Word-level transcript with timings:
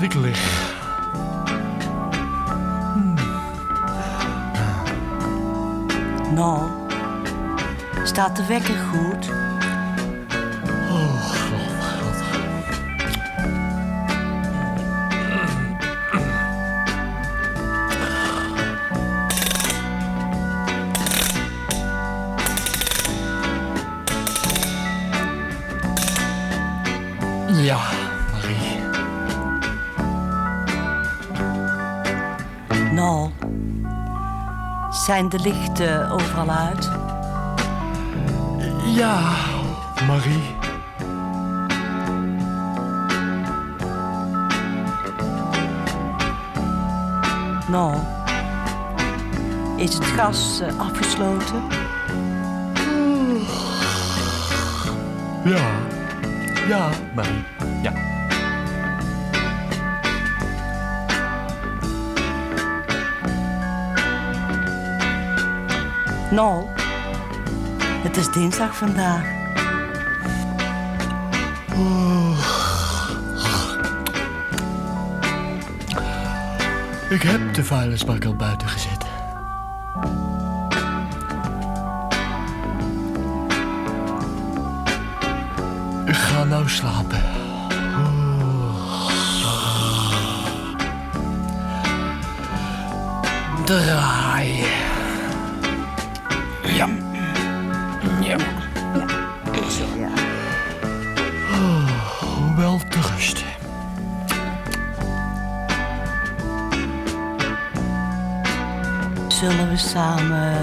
Dat 0.00 0.04
ik 0.04 0.14
lig. 0.14 0.74
Nou, 6.34 6.70
staat 8.04 8.36
de 8.36 8.46
wekker 8.46 8.74
goed? 8.74 9.45
Zijn 35.16 35.28
de 35.28 35.38
lichten 35.38 36.10
overal 36.10 36.50
uit? 36.50 36.90
Ja, 38.94 39.34
Marie. 40.06 40.54
Nou, 47.68 47.96
is 49.76 49.94
het 49.94 50.04
gas 50.04 50.60
eh, 50.60 50.78
afgesloten? 50.78 51.62
Ja. 55.44 55.68
Ja, 56.68 56.90
Marie. 57.14 57.55
Nou, 66.36 66.64
het 68.02 68.16
is 68.16 68.32
dinsdag 68.32 68.76
vandaag. 68.76 69.24
Ik 77.08 77.22
heb 77.22 77.54
de 77.54 77.64
vuilnisbak 77.64 78.24
al 78.24 78.34
buiten 78.34 78.68
gezet. 78.68 79.04
Ik 86.06 86.16
ga 86.16 86.44
nou 86.44 86.68
slapen. 86.68 87.22
Draai. 93.64 94.85
Zullen 109.46 109.68
we 109.68 109.76
samen... 109.76 110.54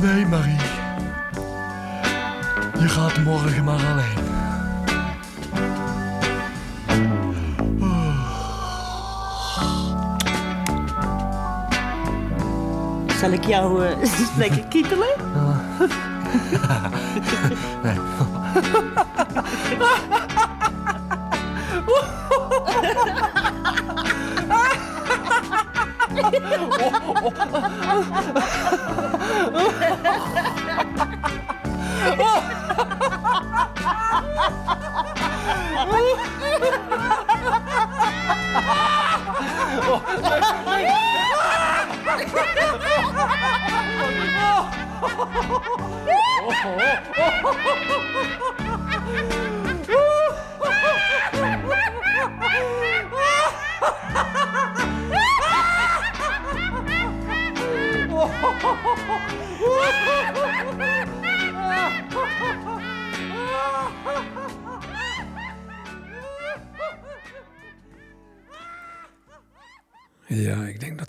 Nee, 0.00 0.26
Marie. 0.26 0.56
Je 2.78 2.88
gaat 2.88 3.18
morgen 3.18 3.64
maar 3.64 3.86
alleen. 3.86 4.24
Zal 13.20 13.30
ik 13.30 13.44
jou 13.44 13.86
eh, 13.86 13.96
lekker 14.36 14.64
kietelen? 14.68 15.14
Nee. 17.82 17.94
어, 27.26 27.28
어, 27.28 27.58
어, 29.54 29.62
어. 30.52 30.55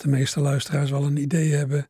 De 0.08 0.18
meeste 0.18 0.40
luisteraars 0.40 0.90
wel 0.90 1.04
een 1.04 1.18
idee 1.18 1.54
hebben 1.54 1.88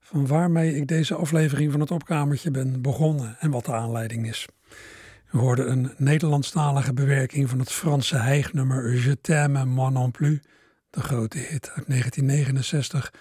van 0.00 0.26
waarmee 0.26 0.76
ik 0.76 0.86
deze 0.86 1.14
aflevering 1.14 1.70
van 1.72 1.80
het 1.80 1.90
opkamertje 1.90 2.50
ben 2.50 2.82
begonnen 2.82 3.36
en 3.38 3.50
wat 3.50 3.64
de 3.64 3.72
aanleiding 3.72 4.28
is. 4.28 4.46
We 5.30 5.38
hoorden 5.38 5.70
een 5.70 5.92
Nederlandstalige 5.96 6.92
bewerking 6.92 7.48
van 7.48 7.58
het 7.58 7.72
Franse 7.72 8.16
hijgnummer 8.16 8.94
Je 8.94 9.20
t'aime 9.20 9.64
moi 9.64 9.92
non 9.92 10.10
plus, 10.10 10.38
de 10.90 11.00
grote 11.00 11.38
hit 11.38 11.70
uit 11.74 11.86
1969 11.86 13.12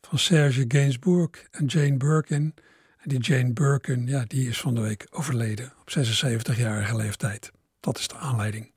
van 0.00 0.18
Serge 0.18 0.64
Gainsbourg 0.68 1.30
en 1.50 1.66
Jane 1.66 1.96
Birkin. 1.96 2.54
En 2.98 3.08
die 3.08 3.20
Jane 3.20 3.52
Birkin, 3.52 4.06
ja, 4.06 4.24
die 4.26 4.48
is 4.48 4.60
van 4.60 4.74
de 4.74 4.80
week 4.80 5.06
overleden 5.10 5.72
op 5.80 5.90
76-jarige 5.98 6.96
leeftijd. 6.96 7.50
Dat 7.80 7.98
is 7.98 8.08
de 8.08 8.16
aanleiding. 8.16 8.72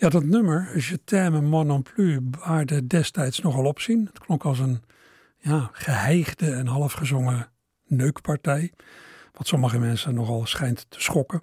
Ja, 0.00 0.08
dat 0.08 0.24
nummer, 0.24 0.78
Je 0.80 1.04
t'aime 1.04 1.40
moi 1.40 1.64
non 1.64 1.82
plus, 1.82 2.18
baarde 2.22 2.86
destijds 2.86 3.40
nogal 3.40 3.64
opzien. 3.64 4.06
Het 4.06 4.18
klonk 4.18 4.44
als 4.44 4.58
een 4.58 4.82
ja, 5.38 5.68
geheigde 5.72 6.52
en 6.52 6.66
halfgezongen 6.66 7.50
neukpartij. 7.86 8.72
Wat 9.32 9.46
sommige 9.46 9.78
mensen 9.78 10.14
nogal 10.14 10.46
schijnt 10.46 10.86
te 10.88 11.00
schokken. 11.00 11.42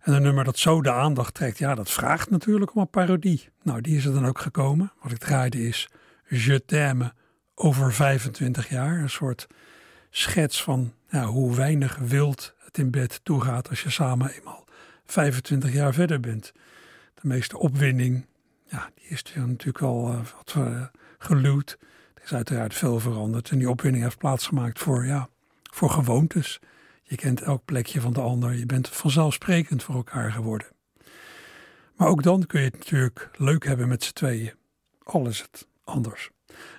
En 0.00 0.12
een 0.12 0.22
nummer 0.22 0.44
dat 0.44 0.58
zo 0.58 0.82
de 0.82 0.92
aandacht 0.92 1.34
trekt, 1.34 1.58
ja, 1.58 1.74
dat 1.74 1.90
vraagt 1.90 2.30
natuurlijk 2.30 2.74
om 2.74 2.80
een 2.80 2.90
parodie. 2.90 3.48
Nou, 3.62 3.80
die 3.80 3.96
is 3.96 4.04
er 4.04 4.12
dan 4.12 4.26
ook 4.26 4.40
gekomen. 4.40 4.92
Wat 5.00 5.12
ik 5.12 5.18
draaide 5.18 5.66
is 5.66 5.88
Je 6.28 6.64
t'aime 6.64 7.12
over 7.54 7.92
25 7.92 8.68
jaar. 8.68 8.98
Een 8.98 9.10
soort 9.10 9.46
schets 10.10 10.62
van 10.62 10.92
ja, 11.08 11.24
hoe 11.24 11.54
weinig 11.54 11.96
wild 11.96 12.54
het 12.58 12.78
in 12.78 12.90
bed 12.90 13.20
toegaat 13.22 13.68
als 13.68 13.82
je 13.82 13.90
samen 13.90 14.30
eenmaal 14.30 14.64
25 15.04 15.72
jaar 15.72 15.94
verder 15.94 16.20
bent. 16.20 16.52
De 17.22 17.28
meeste 17.28 17.58
opwinding, 17.58 18.26
ja, 18.68 18.90
die 18.94 19.08
is 19.08 19.24
natuurlijk 19.34 19.84
al 19.84 20.12
uh, 20.12 20.20
wat 20.36 20.54
uh, 20.58 20.82
geluwd. 21.18 21.78
Er 22.14 22.22
is 22.24 22.34
uiteraard 22.34 22.74
veel 22.74 23.00
veranderd 23.00 23.50
en 23.50 23.58
die 23.58 23.70
opwinding 23.70 24.04
heeft 24.04 24.18
plaatsgemaakt 24.18 24.78
voor, 24.78 25.06
ja, 25.06 25.28
voor 25.62 25.90
gewoontes. 25.90 26.58
Je 27.02 27.16
kent 27.16 27.40
elk 27.40 27.64
plekje 27.64 28.00
van 28.00 28.12
de 28.12 28.20
ander, 28.20 28.54
je 28.54 28.66
bent 28.66 28.88
vanzelfsprekend 28.88 29.82
voor 29.82 29.94
elkaar 29.94 30.32
geworden. 30.32 30.66
Maar 31.96 32.08
ook 32.08 32.22
dan 32.22 32.46
kun 32.46 32.60
je 32.60 32.66
het 32.66 32.78
natuurlijk 32.78 33.30
leuk 33.36 33.64
hebben 33.64 33.88
met 33.88 34.04
z'n 34.04 34.12
tweeën. 34.12 34.52
Al 35.02 35.28
is 35.28 35.40
het 35.40 35.66
anders. 35.84 36.30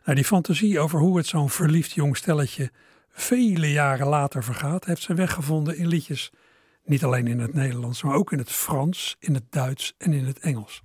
Nou, 0.04 0.16
die 0.16 0.26
fantasie 0.26 0.80
over 0.80 1.00
hoe 1.00 1.18
het 1.18 1.28
zo'n 1.28 1.50
verliefd 1.50 1.92
jong 1.92 2.18
stelletje 2.18 2.72
vele 3.10 3.72
jaren 3.72 4.08
later 4.08 4.44
vergaat, 4.44 4.86
heeft 4.86 5.02
zijn 5.02 5.18
weggevonden 5.18 5.78
in 5.78 5.88
liedjes 5.88 6.32
Niet 6.86 7.04
alleen 7.04 7.28
in 7.28 7.40
het 7.40 7.54
Nederlands, 7.54 8.04
maar 8.04 8.16
ook 8.16 8.32
in 8.32 8.38
het 8.38 8.52
Frans, 8.52 9.16
in 9.20 9.34
het 9.34 9.44
Duits 9.50 9.94
en 9.98 10.14
in 10.14 10.26
het 10.26 10.40
Engels. 10.40 10.84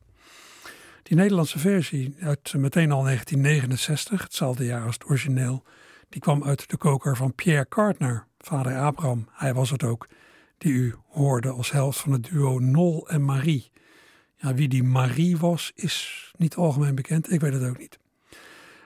Die 1.03 1.17
Nederlandse 1.17 1.59
versie 1.59 2.17
uit 2.21 2.55
meteen 2.55 2.93
al 2.93 3.03
1969, 3.03 4.23
hetzelfde 4.23 4.65
jaar 4.65 4.85
als 4.85 4.95
het 4.95 5.09
origineel, 5.09 5.65
die 6.09 6.21
kwam 6.21 6.45
uit 6.45 6.71
de 6.71 6.77
koker 6.77 7.17
van 7.17 7.35
Pierre 7.35 7.69
Cardner, 7.69 8.27
vader 8.39 8.79
Abraham. 8.79 9.29
Hij 9.33 9.55
was 9.55 9.71
het 9.71 9.83
ook 9.83 10.09
die 10.59 10.73
u 10.73 10.95
hoorde 11.09 11.51
als 11.51 11.71
helft 11.71 11.99
van 11.99 12.13
het 12.13 12.25
duo 12.25 12.59
Nol 12.59 13.09
en 13.09 13.25
Marie. 13.25 13.71
Ja, 14.37 14.55
wie 14.55 14.69
die 14.69 14.83
Marie 14.83 15.37
was, 15.37 15.73
is 15.75 16.31
niet 16.37 16.55
algemeen 16.55 16.95
bekend. 16.95 17.33
Ik 17.33 17.41
weet 17.41 17.53
het 17.53 17.69
ook 17.69 17.79
niet. 17.79 17.99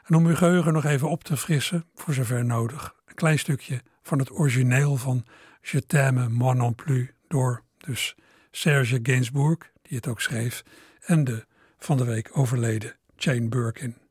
En 0.05 0.15
om 0.15 0.27
uw 0.27 0.35
geheugen 0.35 0.73
nog 0.73 0.85
even 0.85 1.09
op 1.09 1.25
te 1.25 1.37
frissen, 1.37 1.85
voor 1.95 2.15
zover 2.15 2.45
nodig, 2.45 2.95
een 3.07 3.15
klein 3.15 3.39
stukje 3.39 3.83
van 4.03 4.19
het 4.19 4.31
origineel 4.31 4.97
van 4.97 5.25
Je 5.63 5.79
t'aime 5.79 6.29
moi 6.29 6.55
non 6.55 6.75
plus 6.75 7.15
door 7.29 7.63
dus 7.79 8.15
Serge 8.51 8.99
Gainsbourg, 9.03 9.59
die 9.83 9.97
het 9.97 10.07
ook 10.07 10.21
schreef, 10.21 10.65
en 11.01 11.25
de 11.25 11.45
van 11.79 11.97
de 11.97 12.05
week 12.05 12.31
overleden 12.33 12.97
Jane 13.17 13.49
Birkin. 13.49 14.02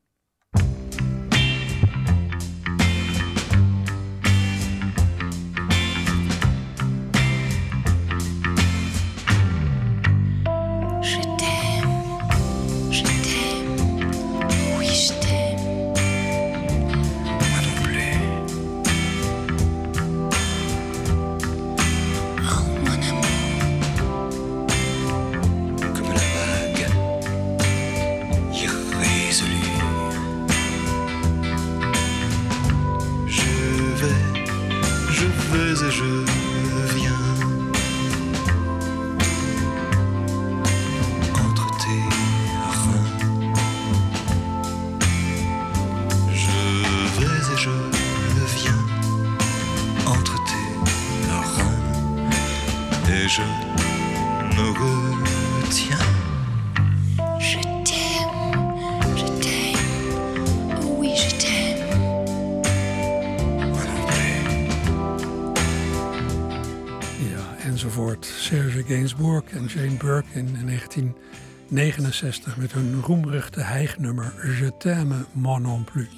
Gainsbourg 68.86 69.44
en 69.44 69.64
Jane 69.64 69.96
Birkin 69.96 70.56
in 70.56 70.66
1969 70.66 72.56
met 72.56 72.72
hun 72.72 73.00
roemruchte 73.02 73.60
hijgnummer 73.60 74.56
Je 74.58 74.76
t'aime 74.78 75.14
moi 75.32 75.60
non 75.60 75.84
plus. 75.84 76.08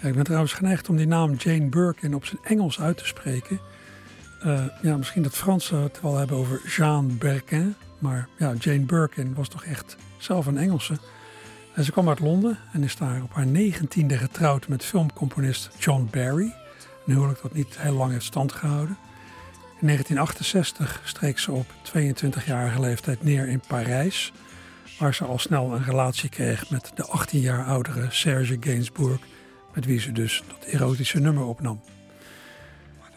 ik 0.00 0.14
ben 0.14 0.24
trouwens 0.24 0.52
geneigd 0.52 0.88
om 0.88 0.96
die 0.96 1.06
naam 1.06 1.34
Jane 1.34 1.68
Birkin 1.68 2.14
op 2.14 2.24
zijn 2.24 2.40
Engels 2.42 2.80
uit 2.80 2.96
te 2.96 3.06
spreken. 3.06 3.60
Uh, 4.44 4.64
ja, 4.82 4.96
misschien 4.96 5.22
dat 5.22 5.36
Fransen 5.36 5.82
het 5.82 6.00
wel 6.00 6.16
hebben 6.16 6.36
over 6.36 6.60
Jean 6.66 7.18
Birkin, 7.18 7.74
maar 7.98 8.28
ja, 8.38 8.54
Jane 8.58 8.84
Birkin 8.84 9.34
was 9.34 9.48
toch 9.48 9.64
echt 9.64 9.96
zelf 10.18 10.46
een 10.46 10.58
Engelse. 10.58 10.98
En 11.74 11.84
ze 11.84 11.92
kwam 11.92 12.08
uit 12.08 12.20
Londen 12.20 12.58
en 12.72 12.82
is 12.82 12.96
daar 12.96 13.22
op 13.22 13.34
haar 13.34 13.46
negentiende 13.46 14.18
getrouwd 14.18 14.68
met 14.68 14.84
filmcomponist 14.84 15.70
John 15.78 16.08
Barry. 16.10 16.54
Een 17.06 17.14
huwelijk 17.14 17.42
dat 17.42 17.54
niet 17.54 17.78
heel 17.78 17.94
lang 17.94 18.12
heeft 18.12 18.24
stand 18.24 18.52
gehouden. 18.52 18.96
In 19.80 19.86
1968 19.86 21.02
streek 21.04 21.38
ze 21.38 21.52
op 21.52 21.66
22-jarige 21.84 22.80
leeftijd 22.80 23.22
neer 23.22 23.48
in 23.48 23.62
Parijs, 23.66 24.32
waar 24.98 25.14
ze 25.14 25.24
al 25.24 25.38
snel 25.38 25.74
een 25.74 25.84
relatie 25.84 26.28
kreeg 26.28 26.70
met 26.70 26.92
de 26.94 27.06
18 27.06 27.40
jaar 27.40 27.64
oudere 27.64 28.06
Serge 28.10 28.56
Gainsbourg, 28.60 29.20
met 29.74 29.84
wie 29.84 30.00
ze 30.00 30.12
dus 30.12 30.42
dat 30.48 30.68
erotische 30.68 31.20
nummer 31.20 31.44
opnam. 31.44 31.80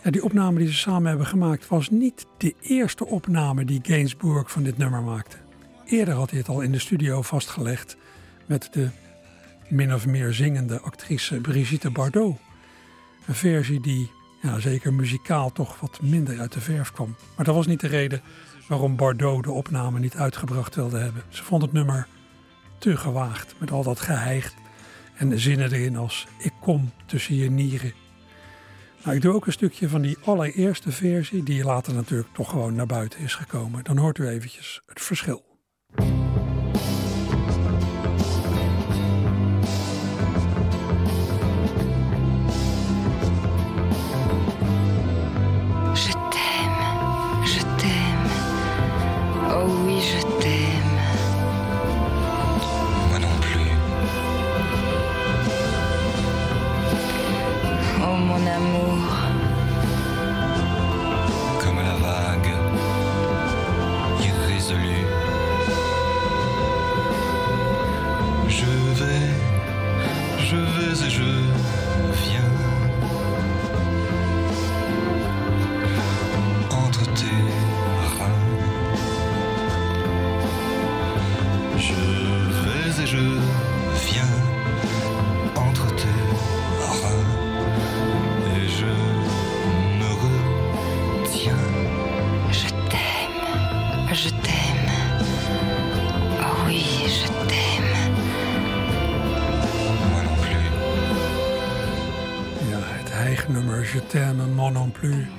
Ja, 0.03 0.11
die 0.11 0.23
opname 0.23 0.59
die 0.59 0.67
ze 0.67 0.73
samen 0.73 1.07
hebben 1.09 1.27
gemaakt 1.27 1.67
was 1.67 1.89
niet 1.89 2.25
de 2.37 2.55
eerste 2.61 3.05
opname 3.05 3.65
die 3.65 3.79
Gainsbourg 3.83 4.51
van 4.51 4.63
dit 4.63 4.77
nummer 4.77 5.01
maakte. 5.01 5.37
Eerder 5.85 6.13
had 6.13 6.29
hij 6.29 6.39
het 6.39 6.47
al 6.47 6.61
in 6.61 6.71
de 6.71 6.79
studio 6.79 7.21
vastgelegd 7.21 7.97
met 8.45 8.67
de 8.71 8.89
min 9.67 9.93
of 9.93 10.05
meer 10.05 10.33
zingende 10.33 10.79
actrice 10.79 11.41
Brigitte 11.41 11.91
Bardot. 11.91 12.37
Een 13.25 13.35
versie 13.35 13.79
die 13.79 14.11
ja, 14.43 14.59
zeker 14.59 14.93
muzikaal 14.93 15.51
toch 15.51 15.79
wat 15.79 16.01
minder 16.01 16.39
uit 16.39 16.51
de 16.51 16.61
verf 16.61 16.91
kwam. 16.91 17.15
Maar 17.35 17.45
dat 17.45 17.55
was 17.55 17.67
niet 17.67 17.79
de 17.79 17.87
reden 17.87 18.21
waarom 18.67 18.95
Bardot 18.95 19.43
de 19.43 19.51
opname 19.51 19.99
niet 19.99 20.15
uitgebracht 20.15 20.75
wilde 20.75 20.97
hebben. 20.97 21.23
Ze 21.29 21.43
vond 21.43 21.61
het 21.61 21.73
nummer 21.73 22.07
te 22.77 22.97
gewaagd 22.97 23.55
met 23.57 23.71
al 23.71 23.83
dat 23.83 23.99
geheigd 23.99 24.55
en 25.15 25.29
de 25.29 25.37
zinnen 25.37 25.71
erin 25.71 25.95
als 25.95 26.27
ik 26.37 26.53
kom 26.61 26.91
tussen 27.05 27.35
je 27.35 27.49
nieren. 27.49 27.93
Nou, 29.03 29.15
ik 29.15 29.21
doe 29.21 29.33
ook 29.33 29.45
een 29.45 29.51
stukje 29.51 29.89
van 29.89 30.01
die 30.01 30.17
allereerste 30.23 30.91
versie 30.91 31.43
die 31.43 31.63
later 31.63 31.93
natuurlijk 31.93 32.33
toch 32.33 32.49
gewoon 32.49 32.75
naar 32.75 32.85
buiten 32.85 33.19
is 33.19 33.35
gekomen. 33.35 33.83
Dan 33.83 33.97
hoort 33.97 34.17
u 34.17 34.27
eventjes 34.27 34.81
het 34.85 35.01
verschil. 35.01 35.43
amor. 58.53 59.12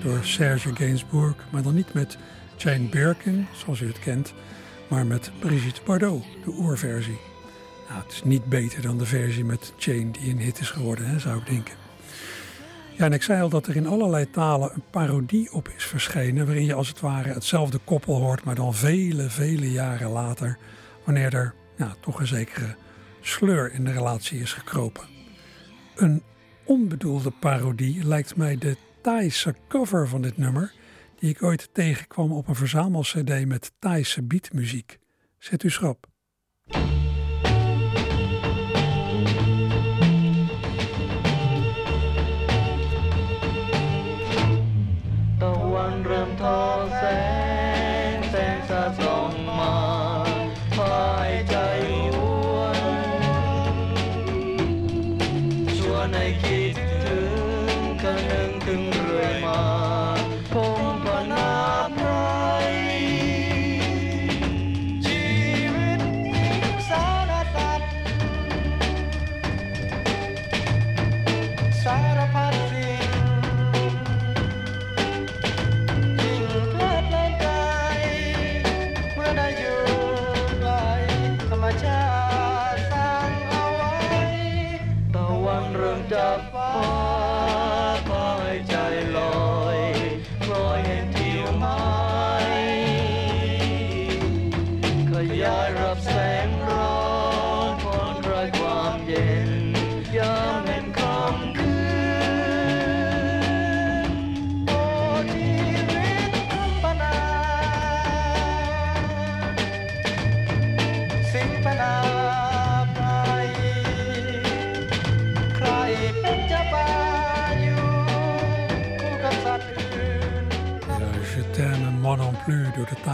Door 0.05 0.25
Serge 0.25 0.75
Gainsbourg, 0.77 1.35
maar 1.51 1.63
dan 1.63 1.75
niet 1.75 1.95
met 1.95 2.19
Jane 2.57 2.89
Birkin, 2.89 3.47
zoals 3.53 3.81
u 3.81 3.87
het 3.87 3.99
kent, 3.99 4.35
maar 4.89 5.07
met 5.07 5.31
Brigitte 5.39 5.81
Bardot, 5.85 6.25
de 6.45 6.51
oerversie. 6.51 7.19
Nou, 7.89 8.03
het 8.03 8.13
is 8.13 8.23
niet 8.25 8.45
beter 8.45 8.83
dan 8.83 8.99
de 8.99 9.07
versie 9.07 9.45
met 9.45 9.73
Jane 9.77 10.11
die 10.11 10.31
een 10.31 10.39
hit 10.39 10.61
is 10.61 10.71
geworden, 10.71 11.07
hè, 11.07 11.19
zou 11.19 11.39
ik 11.39 11.47
denken. 11.47 11.75
Ja, 12.97 13.05
en 13.05 13.13
ik 13.13 13.23
zei 13.23 13.43
al 13.43 13.49
dat 13.49 13.67
er 13.67 13.77
in 13.77 13.87
allerlei 13.87 14.31
talen 14.31 14.71
een 14.75 14.85
parodie 14.91 15.53
op 15.53 15.69
is 15.77 15.85
verschenen, 15.85 16.47
waarin 16.47 16.65
je 16.65 16.75
als 16.75 16.89
het 16.89 17.01
ware 17.01 17.33
hetzelfde 17.33 17.79
koppel 17.85 18.21
hoort, 18.21 18.45
maar 18.45 18.55
dan 18.55 18.75
vele, 18.75 19.31
vele 19.31 19.71
jaren 19.71 20.11
later, 20.11 20.59
wanneer 21.05 21.35
er 21.35 21.55
ja, 21.77 21.95
toch 22.01 22.21
een 22.21 22.27
zekere 22.27 22.77
sleur 23.21 23.73
in 23.73 23.85
de 23.85 23.93
relatie 23.93 24.41
is 24.41 24.53
gekropen. 24.53 25.05
Een 25.97 26.23
onbedoelde 26.65 27.33
parodie 27.41 28.05
lijkt 28.05 28.37
mij 28.37 28.59
de 28.59 28.77
Thaise 29.05 29.55
cover 29.69 30.09
van 30.09 30.23
dit 30.23 30.37
nummer, 30.37 30.73
die 31.19 31.31
ik 31.31 31.43
ooit 31.43 31.69
tegenkwam 31.73 32.33
op 32.33 32.49
een 32.49 32.55
verzamel-cd 32.55 33.47
met 33.47 33.73
Thaise 33.79 34.23
beatmuziek. 34.23 34.99
Zet 35.39 35.63
u 35.63 35.71
schrap. 35.71 36.07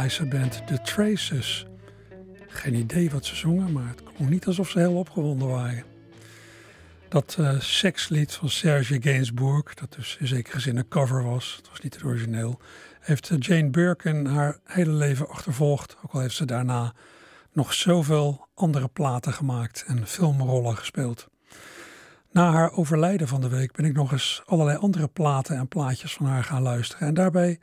De 0.08 0.48
The 0.66 0.80
Traces. 0.82 1.66
Geen 2.48 2.74
idee 2.74 3.10
wat 3.10 3.24
ze 3.24 3.36
zongen, 3.36 3.72
maar 3.72 3.88
het 3.88 4.02
klonk 4.02 4.30
niet 4.30 4.46
alsof 4.46 4.70
ze 4.70 4.78
heel 4.78 4.94
opgewonden 4.94 5.48
waren. 5.48 5.84
Dat 7.08 7.36
uh, 7.40 7.60
sekslied 7.60 8.32
van 8.32 8.48
Serge 8.48 9.02
Gainsbourg, 9.02 9.74
dat 9.74 9.92
dus 9.92 10.16
in 10.20 10.26
zekere 10.26 10.60
zin 10.60 10.76
een 10.76 10.88
cover 10.88 11.24
was, 11.24 11.54
het 11.56 11.68
was 11.68 11.80
niet 11.80 11.94
het 11.94 12.04
origineel, 12.04 12.60
heeft 13.00 13.30
Jane 13.38 13.70
Birkin 13.70 14.26
haar 14.26 14.58
hele 14.64 14.92
leven 14.92 15.28
achtervolgd. 15.28 15.96
Ook 16.04 16.12
al 16.12 16.20
heeft 16.20 16.34
ze 16.34 16.44
daarna 16.44 16.92
nog 17.52 17.74
zoveel 17.74 18.46
andere 18.54 18.88
platen 18.88 19.32
gemaakt 19.32 19.84
en 19.86 20.06
filmrollen 20.06 20.76
gespeeld. 20.76 21.28
Na 22.30 22.50
haar 22.50 22.72
overlijden 22.72 23.28
van 23.28 23.40
de 23.40 23.48
week 23.48 23.72
ben 23.72 23.84
ik 23.84 23.94
nog 23.94 24.12
eens 24.12 24.42
allerlei 24.46 24.78
andere 24.78 25.08
platen 25.08 25.56
en 25.56 25.68
plaatjes 25.68 26.12
van 26.12 26.26
haar 26.26 26.44
gaan 26.44 26.62
luisteren. 26.62 27.08
En 27.08 27.14
daarbij 27.14 27.60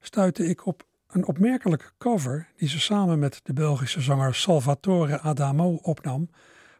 stuitte 0.00 0.46
ik 0.46 0.66
op 0.66 0.87
een 1.08 1.26
opmerkelijke 1.26 1.90
cover 1.98 2.48
die 2.56 2.68
ze 2.68 2.80
samen 2.80 3.18
met 3.18 3.40
de 3.42 3.52
Belgische 3.52 4.00
zanger 4.00 4.34
Salvatore 4.34 5.20
Adamo 5.20 5.74
opnam 5.82 6.30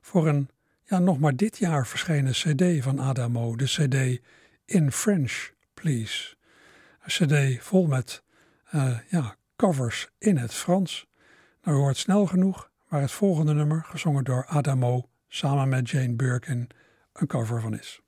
voor 0.00 0.28
een 0.28 0.48
ja, 0.84 0.98
nog 0.98 1.18
maar 1.18 1.36
dit 1.36 1.58
jaar 1.58 1.86
verschenen 1.86 2.32
CD 2.32 2.82
van 2.82 3.00
Adamo, 3.00 3.56
de 3.56 3.64
CD 3.64 4.20
In 4.64 4.92
French, 4.92 5.50
Please. 5.74 6.36
Een 7.00 7.26
CD 7.26 7.62
vol 7.62 7.86
met 7.86 8.22
uh, 8.74 8.98
ja, 9.08 9.36
covers 9.56 10.08
in 10.18 10.36
het 10.36 10.54
Frans. 10.54 11.06
Nou, 11.62 11.76
u 11.76 11.80
hoort 11.80 11.96
snel 11.96 12.26
genoeg 12.26 12.70
waar 12.88 13.00
het 13.00 13.12
volgende 13.12 13.54
nummer, 13.54 13.84
gezongen 13.84 14.24
door 14.24 14.46
Adamo 14.46 15.08
samen 15.28 15.68
met 15.68 15.90
Jane 15.90 16.14
Birkin, 16.14 16.68
een 17.12 17.26
cover 17.26 17.60
van 17.60 17.78
is. 17.78 18.00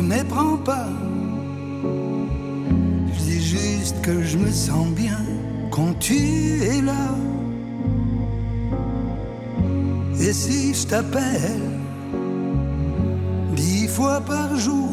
méprends 0.06 0.58
pas. 0.58 0.88
Je 3.14 3.20
dis 3.20 3.42
juste 3.42 4.02
que 4.02 4.22
je 4.24 4.38
me 4.38 4.52
sens 4.52 4.88
bien 4.90 5.20
quand 5.72 5.94
tu 6.00 6.18
es 6.62 6.82
là. 6.82 7.08
Et 10.20 10.34
si 10.34 10.74
je 10.74 10.88
t'appelle 10.88 11.62
dix 13.56 13.88
fois 13.88 14.22
par 14.22 14.56
jour, 14.58 14.90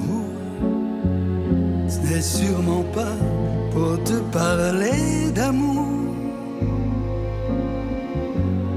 ce 1.88 1.98
n'est 2.00 2.20
sûrement 2.20 2.84
pas 2.94 3.16
pour 3.72 4.02
te 4.04 4.18
parler 4.30 5.30
d'amour. 5.34 5.86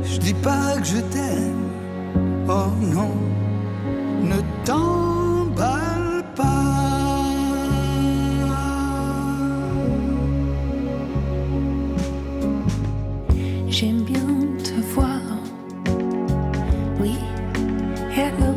Je 0.04 0.18
dis 0.18 0.34
pas 0.36 0.77
que 0.77 0.86
je 0.86 1.01
t'aime 1.13 1.65
Oh 2.48 2.70
non, 2.94 3.12
ne 4.24 4.39
t'emballe 4.63 5.56
pas. 5.56 5.94
J'aime 13.77 14.04
bien 14.04 14.20
te 14.63 14.80
voir. 14.94 15.20
Oui, 17.00 17.15
hello. 18.15 18.54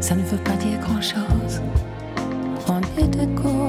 Ça 0.00 0.14
ne 0.14 0.22
veut 0.22 0.38
pas 0.38 0.56
dire 0.56 0.78
grand-chose. 0.80 1.60
On 2.68 2.80
est 3.00 3.08
d'accord. 3.08 3.61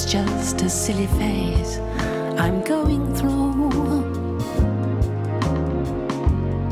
It's 0.00 0.12
just 0.12 0.62
a 0.62 0.70
silly 0.70 1.08
phase 1.18 1.80
I'm 2.38 2.62
going 2.62 3.04
through. 3.16 4.04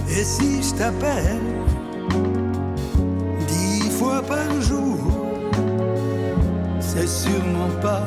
Et 0.08 0.22
si 0.22 0.62
je 0.62 0.74
t'appelle 0.74 1.42
dix 3.48 3.90
fois 3.98 4.22
par 4.22 4.48
jour, 4.60 4.96
c'est 6.78 7.08
sûrement 7.08 7.72
pas 7.82 8.06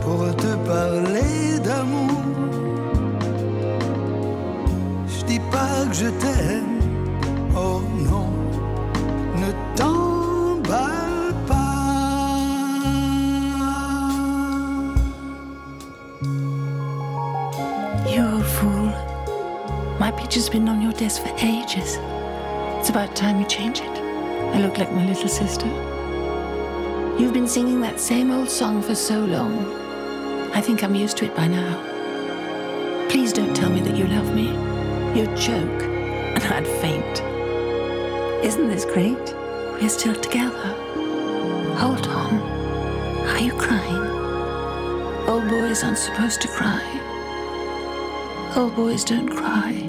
pour 0.00 0.34
te 0.34 0.56
parler 0.66 1.60
d'amour. 1.62 2.24
Je 5.06 5.24
dis 5.26 5.40
pas 5.52 5.86
que 5.88 5.94
je 5.94 6.08
t'aime, 6.22 6.80
oh 7.56 7.82
about 22.96 23.14
time 23.14 23.38
you 23.38 23.46
change 23.46 23.80
it. 23.80 23.98
I 24.54 24.58
look 24.58 24.78
like 24.78 24.90
my 24.90 25.04
little 25.04 25.28
sister. 25.28 25.66
You've 27.18 27.34
been 27.34 27.46
singing 27.46 27.82
that 27.82 28.00
same 28.00 28.30
old 28.30 28.48
song 28.48 28.80
for 28.80 28.94
so 28.94 29.22
long. 29.22 29.70
I 30.54 30.62
think 30.62 30.82
I'm 30.82 30.94
used 30.94 31.18
to 31.18 31.26
it 31.26 31.36
by 31.36 31.46
now. 31.46 31.76
Please 33.10 33.34
don't 33.34 33.54
tell 33.54 33.68
me 33.68 33.80
that 33.80 33.98
you 33.98 34.06
love 34.06 34.34
me. 34.34 34.46
You'd 35.14 35.36
joke, 35.36 35.82
and 35.82 36.42
I'd 36.42 36.66
faint. 36.80 37.20
Isn't 38.42 38.68
this 38.68 38.86
great? 38.86 39.34
We're 39.78 39.90
still 39.90 40.14
together. 40.14 40.72
Hold 41.76 42.06
on. 42.06 42.40
Are 43.28 43.40
you 43.40 43.52
crying? 43.52 45.28
Old 45.28 45.46
boys 45.50 45.84
aren't 45.84 45.98
supposed 45.98 46.40
to 46.40 46.48
cry. 46.48 46.80
Old 48.56 48.74
boys 48.74 49.04
don't 49.04 49.28
cry. 49.28 49.85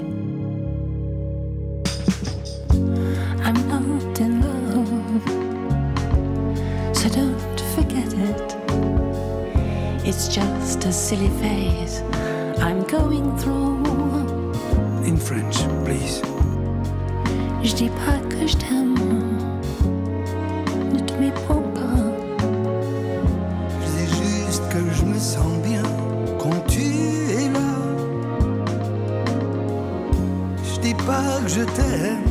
Dis 30.88 30.94
pas 31.06 31.40
que 31.42 31.48
je 31.48 31.64
t'aime. 31.76 32.24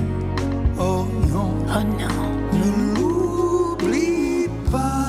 Oh 0.80 1.06
non, 1.34 1.52
Oh 1.76 1.84
non. 2.02 2.28
ne 2.60 2.70
l'oublie 2.96 4.50
pas. 4.72 5.06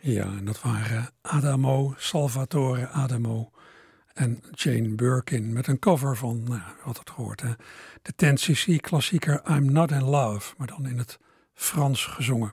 Ja, 0.00 0.24
en 0.24 0.44
dat 0.44 0.62
waren 0.62 1.10
Adamo, 1.22 1.94
Salvatore 1.96 2.88
Adamo 2.88 3.50
en 4.14 4.42
Jane 4.50 4.88
Birkin 4.88 5.52
met 5.52 5.66
een 5.66 5.78
cover 5.78 6.16
van, 6.16 6.42
nou, 6.44 6.60
wat 6.84 6.98
het 6.98 7.10
gehoord, 7.10 7.40
hè? 7.40 7.52
de 8.02 8.12
10cc 8.12 8.76
klassieker 8.80 9.42
I'm 9.50 9.72
Not 9.72 9.90
In 9.90 10.04
Love, 10.04 10.54
maar 10.56 10.66
dan 10.66 10.86
in 10.86 10.98
het 10.98 11.18
Frans 11.58 12.06
gezongen. 12.06 12.52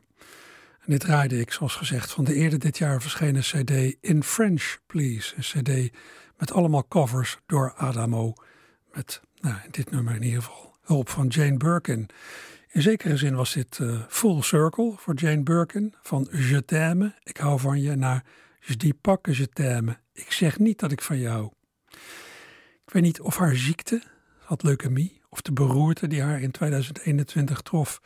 En 0.80 0.91
dit 0.91 1.00
draaide 1.00 1.39
ik, 1.39 1.52
zoals 1.52 1.76
gezegd, 1.76 2.12
van 2.12 2.24
de 2.24 2.34
eerder 2.34 2.60
dit 2.60 2.78
jaar 2.78 3.02
verschenen 3.02 3.41
cd 3.41 3.96
In 4.02 4.24
French 4.24 4.78
Please. 4.88 5.36
Een 5.36 5.63
cd 5.63 5.94
met 6.38 6.52
allemaal 6.52 6.88
covers 6.88 7.38
door 7.46 7.74
Adamo, 7.76 8.34
met 8.94 9.22
nou, 9.39 9.56
dit 9.72 9.91
nummer 9.91 10.15
in 10.15 10.24
ieder 10.24 10.41
geval 10.41 10.76
hulp 10.82 11.10
van 11.10 11.28
Jane 11.28 11.58
Birkin. 11.58 12.10
In 12.72 12.82
zekere 12.82 13.18
zin 13.18 13.36
was 13.36 13.54
dit 13.54 13.80
eh, 13.80 14.02
full 14.10 14.41
circle 14.41 14.94
voor 14.98 15.13
Jane 15.13 15.44
Birkin. 15.44 15.94
Van 16.02 16.28
je 16.32 16.65
t'aime, 16.65 17.15
ik 17.24 17.38
hou 17.38 17.60
van 17.60 17.82
je, 17.82 17.96
naar 17.96 18.24
je 18.60 18.94
pas 19.02 19.18
que 19.22 19.38
je 19.38 19.50
t'aime. 19.50 19.98
Ik 20.13 20.32
zeg 20.32 20.60
niet 20.60 20.80
dat 20.80 20.91
ik 20.91 21.02
van 21.02 21.18
je 21.18 21.28
hou. 21.28 21.52
Ik 22.86 22.94
weet 22.94 23.04
niet 23.04 23.22
of 23.22 23.38
haar 23.38 23.56
ziekte, 23.56 24.04
had 24.39 24.63
leukemie, 24.63 25.22
of 25.30 25.41
de 25.41 25.52
beroerte 25.52 26.08
die 26.08 26.22
haar 26.22 26.41
in 26.41 26.52
2021 26.52 27.62
trof, 27.62 28.02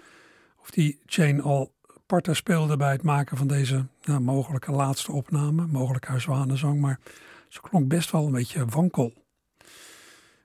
die 0.70 1.00
Jane 1.06 1.42
al 1.42 1.74
parten 2.06 2.36
speelde 2.36 2.78
bij 2.78 2.92
het 2.92 3.04
maken 3.04 3.38
van 3.38 3.48
deze 3.48 3.86
mogelijke 4.20 4.72
laatste 4.72 5.12
opname, 5.12 5.68
mogelijk 5.68 6.06
haar 6.06 6.22
zwanenzang, 6.22 6.80
maar 6.80 7.00
ze 7.48 7.62
klonk 7.62 7.88
best 7.88 8.12
wel 8.12 8.26
een 8.26 8.32
beetje 8.32 8.66
wankel. 8.66 9.14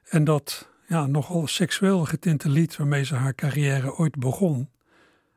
En 0.09 0.25
dat 0.25 0.69
ja, 0.87 1.07
nogal 1.07 1.47
seksueel 1.47 2.05
getinte 2.05 2.49
lied 2.49 2.77
waarmee 2.77 3.05
ze 3.05 3.15
haar 3.15 3.35
carrière 3.35 3.97
ooit 3.97 4.17
begon, 4.17 4.71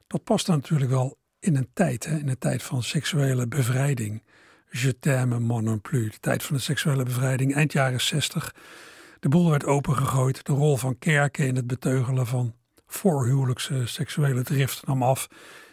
dat 0.07 0.23
past 0.23 0.47
natuurlijk 0.47 0.91
wel 0.91 1.17
in 1.39 1.55
een 1.55 1.69
tijd, 1.73 2.05
hè, 2.05 2.17
in 2.17 2.29
een 2.29 2.37
tijd 2.37 2.63
van 2.63 2.83
seksuele 2.83 3.47
bevrijding. 3.47 4.23
Je 4.69 4.99
t'aime 4.99 5.39
moi 5.39 5.61
non 5.61 5.81
plus, 5.81 6.11
de 6.11 6.19
tijd 6.19 6.43
van 6.43 6.55
de 6.55 6.61
seksuele 6.61 7.03
bevrijding, 7.03 7.55
eind 7.55 7.71
jaren 7.71 8.01
60. 8.01 8.55
De 9.19 9.29
boel 9.29 9.49
werd 9.49 9.65
opengegooid, 9.65 10.45
de 10.45 10.53
rol 10.53 10.77
van 10.77 10.99
kerken 10.99 11.47
in 11.47 11.55
het 11.55 11.67
beteugelen 11.67 12.27
van 12.27 12.55
voorhuwelijkse 12.87 13.85
seksuele 13.85 14.43
drift 14.43 14.85
nam 14.85 15.03
af. 15.03 15.27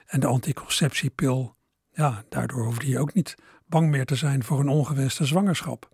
En 0.07 0.21
de 0.21 0.27
anticonceptiepil, 0.27 1.57
ja, 1.93 2.25
daardoor 2.29 2.65
hoefde 2.65 2.89
je 2.89 2.99
ook 2.99 3.15
niet 3.15 3.35
bang 3.67 3.91
meer 3.91 4.05
te 4.05 4.17
zijn 4.17 4.45
voor 4.45 4.61
een 4.61 4.69
ongewenste 4.69 5.25
zwangerschap. 5.25 5.89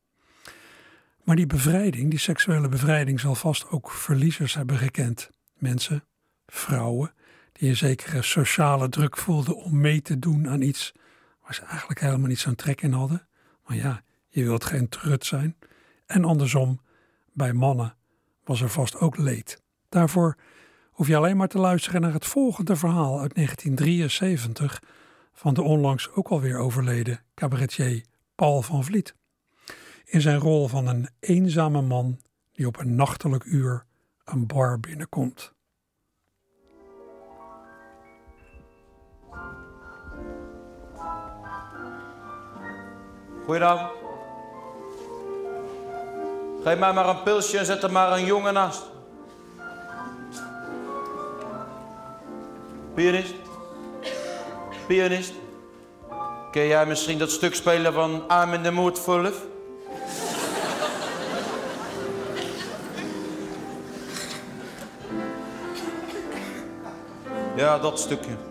Maar 1.25 1.37
die 1.37 1.47
bevrijding, 1.47 2.11
die 2.11 2.19
seksuele 2.19 2.69
bevrijding, 2.69 3.21
zal 3.21 3.35
vast 3.35 3.69
ook 3.69 3.91
verliezers 3.91 4.55
hebben 4.55 4.79
gekend. 4.79 5.31
Mensen, 5.55 6.05
vrouwen, 6.47 7.15
die 7.53 7.69
een 7.69 7.77
zekere 7.77 8.23
sociale 8.23 8.89
druk 8.89 9.17
voelden 9.17 9.57
om 9.57 9.81
mee 9.81 10.03
te 10.03 10.19
doen 10.19 10.49
aan 10.49 10.61
iets 10.61 10.93
waar 11.43 11.55
ze 11.55 11.63
eigenlijk 11.63 12.01
helemaal 12.01 12.29
niet 12.29 12.39
zo'n 12.39 12.55
trek 12.55 12.83
in 12.83 12.93
hadden. 12.93 13.27
Maar 13.67 13.77
ja, 13.77 14.03
je 14.29 14.45
wilt 14.45 14.65
geen 14.65 14.89
trut 14.89 15.27
zijn. 15.27 15.57
En 16.07 16.25
andersom, 16.25 16.81
bij 17.33 17.53
mannen 17.53 17.97
was 18.45 18.61
er 18.61 18.69
vast 18.69 18.97
ook 18.97 19.17
leed. 19.17 19.63
Daarvoor 19.89 20.37
hoef 21.01 21.09
je 21.09 21.17
alleen 21.17 21.37
maar 21.37 21.49
te 21.49 21.59
luisteren 21.59 22.01
naar 22.01 22.13
het 22.13 22.27
volgende 22.27 22.77
verhaal 22.77 23.21
uit 23.21 23.35
1973 23.35 24.83
van 25.33 25.55
de 25.55 25.63
onlangs 25.63 26.11
ook 26.11 26.29
alweer 26.29 26.59
overleden 26.59 27.21
cabaretier 27.35 28.05
Paul 28.35 28.63
van 28.63 28.85
Vliet 28.85 29.15
in 30.05 30.21
zijn 30.21 30.39
rol 30.39 30.69
van 30.69 30.87
een 30.87 31.09
eenzame 31.21 31.83
man 31.83 32.21
die 32.53 32.67
op 32.67 32.79
een 32.79 32.95
nachtelijk 32.95 33.45
uur 33.45 33.85
een 34.25 34.47
bar 34.47 34.81
binnenkomt. 34.81 35.53
Goedenavond. 43.45 43.93
Geef 46.63 46.79
mij 46.79 46.93
maar 46.93 47.09
een 47.09 47.23
pilsje 47.23 47.59
en 47.59 47.67
zet 47.67 47.83
er 47.83 47.93
maar 47.93 48.13
een 48.13 48.25
jongen 48.25 48.55
naast. 48.55 48.99
Pianist? 53.01 53.35
Pianist? 54.87 55.33
Kun 56.51 56.67
jij 56.67 56.87
misschien 56.87 57.19
dat 57.19 57.31
stuk 57.31 57.55
spelen 57.55 57.93
van 57.93 58.25
mood 58.71 58.99
for 58.99 59.21
love? 59.21 59.41
Ja, 67.57 67.79
dat 67.79 67.99
stukje. 67.99 68.50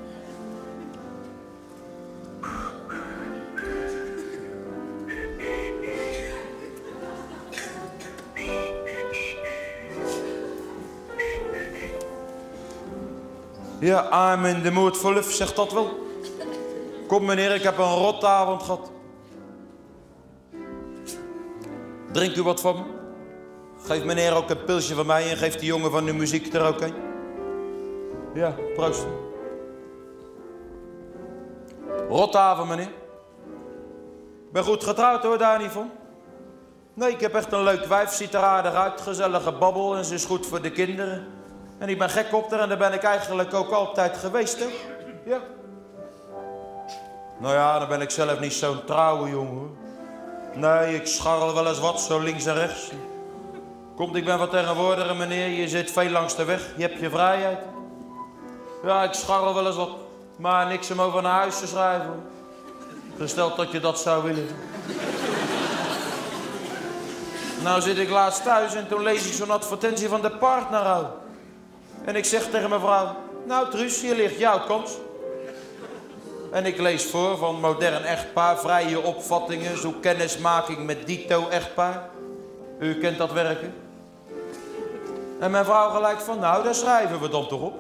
Ja, 13.80 14.46
in 14.46 14.62
the 14.62 14.72
mood 14.72 14.98
for 14.98 15.14
love, 15.14 15.32
zegt 15.32 15.56
dat 15.56 15.72
wel. 15.72 16.08
Kom 17.08 17.26
meneer, 17.26 17.56
ik 17.56 17.64
heb 17.64 17.78
een 17.78 17.96
rotte 17.96 18.28
avond 18.28 18.64
gehad. 18.64 18.92
Drink 22.12 22.36
u 22.36 22.44
wat 22.44 22.62
van 22.62 22.76
me? 22.76 22.84
Geef 23.86 24.04
meneer 24.04 24.36
ook 24.36 24.50
een 24.50 24.64
pilsje 24.64 24.96
van 24.96 25.06
mij 25.06 25.30
en 25.30 25.38
geef 25.38 25.56
die 25.56 25.68
jongen 25.68 25.92
van 25.92 26.06
de 26.06 26.14
muziek 26.14 26.54
er 26.54 26.66
ook 26.68 26.82
een. 26.82 26.94
Ja, 28.34 28.56
proost. 28.76 29.06
Rotte 32.10 32.38
avond, 32.38 32.70
meneer. 32.70 32.92
Ik 34.46 34.52
ben 34.52 34.64
goed 34.64 34.84
getrouwd 34.84 35.24
hoor, 35.24 35.38
daar 35.38 35.60
niet 35.60 35.72
van. 35.72 35.90
Nee, 36.94 37.12
ik 37.12 37.20
heb 37.20 37.34
echt 37.34 37.52
een 37.52 37.64
leuk 37.64 37.86
wijf, 37.86 38.12
ziet 38.12 38.34
er 38.34 38.42
aardig 38.42 38.74
uit, 38.74 39.02
gezellige 39.02 39.52
babbel 39.52 39.96
en 39.96 40.06
ze 40.06 40.14
is 40.14 40.26
goed 40.26 40.48
voor 40.48 40.62
de 40.62 40.72
kinderen. 40.72 41.28
En 41.80 41.90
ik 41.90 41.98
ben 41.98 42.10
gek 42.10 42.34
op 42.34 42.52
haar 42.52 42.60
en 42.60 42.70
daar 42.70 42.78
ben 42.78 42.94
ik 42.94 43.04
eigenlijk 43.04 43.54
ook 43.54 43.72
altijd 43.72 44.18
geweest, 44.18 44.60
hè? 44.60 44.68
Ja. 45.26 45.40
Nou 47.38 47.54
ja, 47.54 47.80
dan 47.80 47.88
ben 47.88 48.02
ik 48.02 48.10
zelf 48.10 48.40
niet 48.40 48.54
zo'n 48.54 48.84
trouwe 48.86 49.30
jongen. 49.30 49.78
Nee, 50.54 50.96
ik 50.96 51.08
scharrel 51.08 51.54
wel 51.54 51.68
eens 51.68 51.80
wat, 51.80 52.02
zo 52.02 52.20
links 52.20 52.46
en 52.46 52.56
rechts. 52.56 52.92
Komt, 53.96 54.16
ik 54.16 54.26
ben 54.26 54.38
wat 54.38 54.52
tegenwoordiger, 54.52 55.16
meneer. 55.16 55.48
Je 55.48 55.68
zit 55.68 55.92
veel 55.92 56.10
langs 56.10 56.36
de 56.36 56.46
weg, 56.46 56.62
je 56.76 56.82
hebt 56.82 57.00
je 57.00 57.10
vrijheid. 57.10 57.60
Ja, 58.84 59.04
ik 59.04 59.14
scharrel 59.14 59.54
wel 59.54 59.68
eens 59.68 59.76
wat, 59.76 59.90
maar 60.36 60.68
niks 60.68 60.92
om 60.92 61.02
over 61.02 61.22
naar 61.22 61.40
huis 61.40 61.60
te 61.60 61.68
schrijven. 61.68 62.24
Gesteld 63.18 63.56
dat 63.56 63.72
je 63.72 63.80
dat 63.80 64.00
zou 64.00 64.24
willen. 64.24 64.48
Nou 67.64 67.82
zit 67.82 67.98
ik 67.98 68.10
laatst 68.10 68.44
thuis 68.44 68.76
en 68.76 68.88
toen 68.88 69.04
lees 69.04 69.28
ik 69.28 69.34
zo'n 69.34 69.52
advertentie 69.52 70.10
van 70.10 70.22
de 70.22 70.32
partnerrouw. 70.32 71.19
En 72.06 72.16
ik 72.16 72.26
zeg 72.26 72.50
tegen 72.50 72.70
mijn 72.70 72.82
vrouw, 72.82 73.16
nou 73.46 73.70
Truus, 73.70 74.02
hier 74.02 74.16
ligt 74.16 74.40
jouw 74.40 74.60
kans. 74.60 74.92
En 76.52 76.66
ik 76.66 76.78
lees 76.78 77.06
voor 77.06 77.38
van 77.38 77.60
modern 77.60 78.04
echtpaar, 78.04 78.60
vrije 78.60 79.02
opvattingen, 79.02 79.78
zoek 79.78 80.02
kennismaking 80.02 80.86
met 80.86 81.08
dito 81.08 81.48
echtpaar. 81.50 82.10
U 82.80 82.96
kent 82.96 83.18
dat 83.18 83.32
werken. 83.32 83.74
En 85.40 85.52
mijn 85.52 85.66
vrouw 85.66 85.90
gelijk 85.90 86.20
van, 86.20 86.40
nou 86.40 86.64
daar 86.64 86.76
schrijven 86.76 87.22
we 87.22 87.30
dan 87.30 87.48
toch 87.48 87.62
op. 87.62 87.78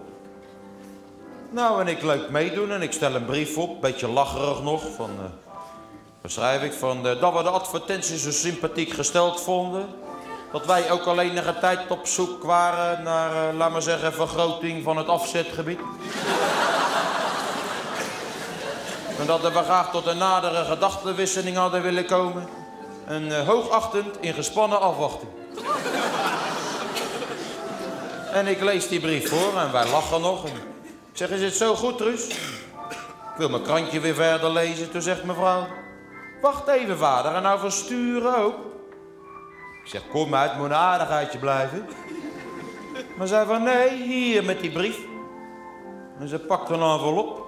Nou, 1.50 1.82
en 1.82 1.88
ik 1.88 2.02
leuk 2.02 2.30
meedoen 2.30 2.72
en 2.72 2.82
ik 2.82 2.92
stel 2.92 3.16
een 3.16 3.26
brief 3.26 3.58
op, 3.58 3.82
beetje 3.82 4.08
lacherig 4.08 4.62
nog, 4.64 4.82
van... 4.96 5.10
wat 6.22 6.32
schrijf 6.32 6.64
ik? 6.64 6.74
Van, 6.74 7.08
eh, 7.08 7.22
dat 7.22 7.34
we 7.34 7.44
de 7.44 7.50
advertentie 7.50 8.18
zo 8.18 8.32
sympathiek 8.32 8.94
gesteld 8.94 9.42
vonden. 9.42 9.88
Dat 10.52 10.66
wij 10.66 10.92
ook 10.92 11.06
al 11.06 11.20
enige 11.20 11.60
tijd 11.60 11.80
op 11.88 12.08
zoek 12.08 12.44
waren 12.44 13.04
naar, 13.04 13.50
eh, 13.50 13.58
laat 13.58 13.72
maar 13.72 13.82
zeggen, 13.82 14.14
vergroting 14.14 14.84
van 14.84 14.98
het 14.98 15.08
afzetgebied. 15.08 15.80
en 19.20 19.26
dat 19.26 19.42
we 19.42 19.52
graag 19.52 19.92
tot 19.92 20.06
een 20.06 20.18
nadere 20.18 20.66
gedachtenwisseling 20.66 21.58
hadden 21.58 21.82
willen 21.82 22.06
komen. 22.06 22.48
En 23.06 23.38
eh, 23.38 23.48
hoogachtend 23.48 24.18
in 24.20 24.34
gespannen 24.34 24.82
afwachting. 24.82 25.32
En 28.34 28.48
ik 28.48 28.62
lees 28.62 28.88
die 28.88 29.00
brief 29.00 29.30
voor 29.30 29.60
en 29.60 29.72
wij 29.72 29.90
lachen 29.90 30.22
nog. 30.22 30.46
En 30.46 30.52
ik 31.12 31.14
zeg, 31.14 31.30
is 31.30 31.42
het 31.42 31.56
zo 31.56 31.76
goed, 31.76 31.98
Truus? 31.98 32.28
Ik 32.28 33.38
wil 33.38 33.50
mijn 33.50 33.64
krantje 33.64 34.00
weer 34.00 34.14
verder 34.14 34.52
lezen. 34.52 34.92
Toen 34.92 35.02
zegt 35.02 35.24
mevrouw, 35.24 35.68
wacht 36.42 36.68
even, 36.68 36.98
vader, 36.98 37.36
en 37.36 37.42
nou 37.42 37.60
versturen 37.60 38.38
ook. 38.38 38.69
Ik 39.90 39.96
zeg, 39.96 40.08
kom 40.12 40.36
uit, 40.36 40.58
moet 40.58 40.66
een 40.66 40.74
aardigheidje 40.74 41.40
blijven. 41.40 41.88
Maar 43.18 43.28
zij 43.28 43.46
van, 43.46 43.64
nee, 43.64 43.90
hier 43.90 44.44
met 44.44 44.60
die 44.60 44.72
brief. 44.72 44.98
En 46.20 46.28
ze 46.28 46.40
pakte 46.40 46.74
een 46.74 46.82
envelop. 46.82 47.46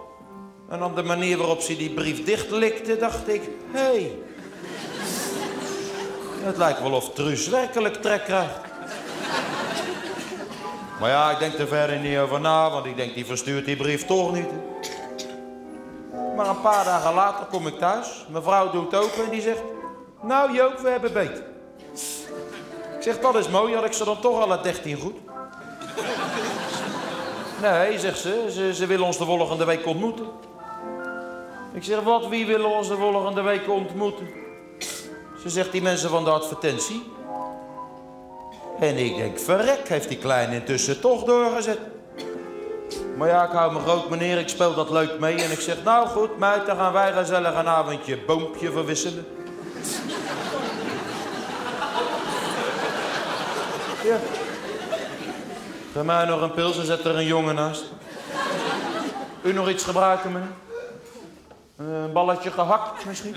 En 0.70 0.84
op 0.84 0.96
de 0.96 1.04
manier 1.04 1.38
waarop 1.38 1.62
ze 1.62 1.78
die 1.78 1.94
brief 1.94 2.26
dichtlikte, 2.26 2.98
dacht 2.98 3.28
ik, 3.28 3.42
hé. 3.72 3.80
Hey, 3.82 4.18
het 6.44 6.58
lijkt 6.58 6.82
wel 6.82 6.92
of 6.92 7.14
Truus 7.14 7.48
werkelijk 7.48 7.96
trek 7.96 8.24
krijgt. 8.24 8.60
Maar 11.00 11.10
ja, 11.10 11.32
ik 11.32 11.40
denk 11.40 11.54
er 11.54 11.68
verder 11.68 12.00
niet 12.00 12.18
over 12.18 12.42
na, 12.42 12.70
want 12.70 12.86
ik 12.86 12.96
denk 12.96 13.14
die 13.14 13.26
verstuurt 13.26 13.66
die 13.66 13.76
brief 13.76 14.06
toch 14.06 14.34
niet. 14.34 14.50
Maar 16.36 16.50
een 16.50 16.62
paar 16.62 16.86
dagen 16.86 17.14
later 17.14 17.46
kom 17.46 17.68
ik 17.68 17.78
thuis. 17.78 18.26
Mevrouw 18.30 18.72
doet 18.72 18.96
open 18.96 19.24
en 19.24 19.30
die 19.30 19.42
zegt, 19.42 19.62
nou 20.22 20.54
Joop, 20.54 20.80
we 20.80 20.90
hebben 20.90 21.14
beet. 21.14 21.51
Ik 23.02 23.08
zeg, 23.08 23.20
dat 23.20 23.36
is 23.36 23.50
mooi, 23.50 23.76
had 23.76 23.86
ik 23.86 23.94
ze 23.94 24.04
dan 24.04 24.20
toch 24.20 24.42
al 24.42 24.50
het 24.50 24.64
13 24.64 24.98
goed. 24.98 25.16
Nee, 27.62 28.00
zegt 28.00 28.20
ze, 28.20 28.48
ze, 28.52 28.74
ze 28.74 28.86
willen 28.86 29.06
ons 29.06 29.18
de 29.18 29.26
volgende 29.26 29.66
week 29.66 29.86
ontmoeten. 29.86 30.26
Ik 31.74 31.84
zeg, 31.84 32.02
wat, 32.02 32.28
wie 32.28 32.46
willen 32.46 32.70
ons 32.70 32.88
de 32.88 32.96
volgende 32.96 33.42
week 33.42 33.70
ontmoeten? 33.70 34.30
Ze 35.42 35.50
zegt, 35.50 35.72
die 35.72 35.82
mensen 35.82 36.10
van 36.10 36.24
de 36.24 36.30
advertentie. 36.30 37.04
En 38.80 38.98
ik 38.98 39.16
denk, 39.16 39.40
verrek, 39.40 39.88
heeft 39.88 40.10
die 40.10 40.18
kleine 40.18 40.56
intussen 40.56 41.02
toch 41.02 41.24
doorgezet. 41.24 41.80
Maar 43.18 43.28
ja, 43.28 43.46
ik 43.46 43.52
hou 43.52 43.74
me 43.74 43.80
groot 43.80 44.10
meneer, 44.10 44.38
ik 44.38 44.50
speel 44.50 44.74
dat 44.74 44.90
leuk 44.90 45.20
mee. 45.20 45.36
En 45.36 45.52
ik 45.52 45.60
zeg, 45.60 45.84
nou 45.84 46.08
goed, 46.08 46.38
meid, 46.38 46.66
dan 46.66 46.78
gaan 46.78 46.94
wij 46.94 47.12
gezellig 47.12 47.56
een 47.56 47.68
avondje 47.68 48.18
boompje 48.26 48.72
verwisselen. 48.72 49.26
Ja. 54.04 54.18
Bij 55.94 56.04
mij 56.04 56.26
nog 56.26 56.42
een 56.42 56.52
pils 56.52 56.78
en 56.78 56.86
zet 56.86 57.06
er 57.06 57.16
een 57.16 57.26
jongen 57.26 57.56
naast. 57.56 57.84
U 59.42 59.54
nog 59.54 59.70
iets 59.70 59.84
gebruiken, 59.84 60.32
meneer? 60.32 60.48
Een 61.76 62.12
balletje 62.12 62.52
gehakt 62.52 63.06
misschien? 63.06 63.36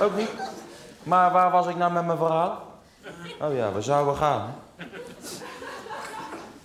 Ook 0.00 0.16
niet? 0.16 0.30
Maar 1.02 1.32
waar 1.32 1.50
was 1.50 1.66
ik 1.66 1.76
nou 1.76 1.92
met 1.92 2.06
mijn 2.06 2.18
verhaal? 2.18 2.80
Oh 3.40 3.54
ja, 3.54 3.72
we 3.72 3.82
zouden 3.82 4.16
gaan. 4.16 4.54